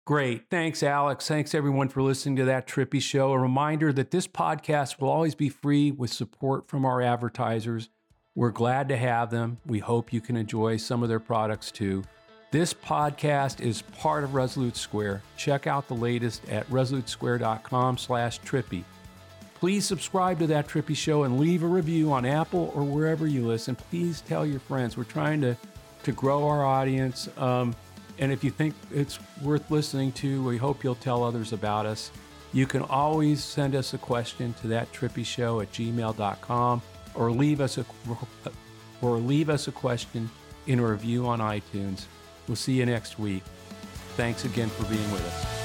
Great. 0.04 0.50
Thanks, 0.50 0.82
Alex. 0.82 1.28
Thanks, 1.28 1.54
everyone, 1.54 1.88
for 1.88 2.02
listening 2.02 2.34
to 2.36 2.44
that 2.46 2.66
Trippi 2.66 3.00
Show. 3.00 3.32
A 3.32 3.38
reminder 3.38 3.92
that 3.92 4.10
this 4.10 4.26
podcast 4.26 5.00
will 5.00 5.08
always 5.08 5.36
be 5.36 5.48
free 5.48 5.92
with 5.92 6.12
support 6.12 6.66
from 6.68 6.84
our 6.84 7.00
advertisers. 7.00 7.88
We're 8.34 8.50
glad 8.50 8.88
to 8.88 8.96
have 8.96 9.30
them. 9.30 9.58
We 9.64 9.78
hope 9.78 10.12
you 10.12 10.20
can 10.20 10.36
enjoy 10.36 10.78
some 10.78 11.04
of 11.04 11.08
their 11.08 11.20
products 11.20 11.70
too. 11.70 12.02
This 12.50 12.74
podcast 12.74 13.60
is 13.60 13.82
part 13.82 14.24
of 14.24 14.34
Resolute 14.34 14.76
Square. 14.76 15.22
Check 15.36 15.66
out 15.68 15.86
the 15.86 15.94
latest 15.94 16.46
at 16.48 16.68
resolutesquare.com 16.68 17.96
slash 17.96 18.40
trippi. 18.40 18.84
Please 19.54 19.86
subscribe 19.86 20.40
to 20.40 20.48
that 20.48 20.66
Trippi 20.66 20.96
Show 20.96 21.22
and 21.22 21.38
leave 21.38 21.62
a 21.62 21.66
review 21.68 22.12
on 22.12 22.26
Apple 22.26 22.72
or 22.74 22.82
wherever 22.82 23.28
you 23.28 23.46
listen. 23.46 23.76
Please 23.76 24.20
tell 24.22 24.44
your 24.44 24.58
friends. 24.58 24.96
We're 24.96 25.04
trying 25.04 25.40
to, 25.42 25.56
to 26.02 26.12
grow 26.12 26.46
our 26.48 26.64
audience. 26.64 27.28
Um, 27.38 27.76
and 28.18 28.32
if 28.32 28.44
you 28.44 28.50
think 28.50 28.74
it's 28.92 29.18
worth 29.42 29.70
listening 29.70 30.12
to, 30.12 30.42
we 30.44 30.56
hope 30.56 30.84
you'll 30.84 30.94
tell 30.94 31.24
others 31.24 31.52
about 31.52 31.86
us. 31.86 32.10
You 32.52 32.66
can 32.66 32.82
always 32.82 33.42
send 33.42 33.74
us 33.74 33.94
a 33.94 33.98
question 33.98 34.54
to 34.60 34.66
that 34.68 34.92
trippi 34.92 35.24
show 35.24 35.60
at 35.60 35.72
gmail.com 35.72 36.82
or 37.14 37.30
leave 37.30 37.60
us 37.60 37.78
a 37.78 37.86
or 39.00 39.16
leave 39.16 39.50
us 39.50 39.68
a 39.68 39.72
question 39.72 40.30
in 40.66 40.78
a 40.78 40.86
review 40.86 41.26
on 41.26 41.40
iTunes. 41.40 42.04
We'll 42.46 42.56
see 42.56 42.74
you 42.74 42.86
next 42.86 43.18
week. 43.18 43.42
Thanks 44.16 44.44
again 44.44 44.68
for 44.68 44.84
being 44.84 45.10
with 45.12 45.24
us. 45.24 45.61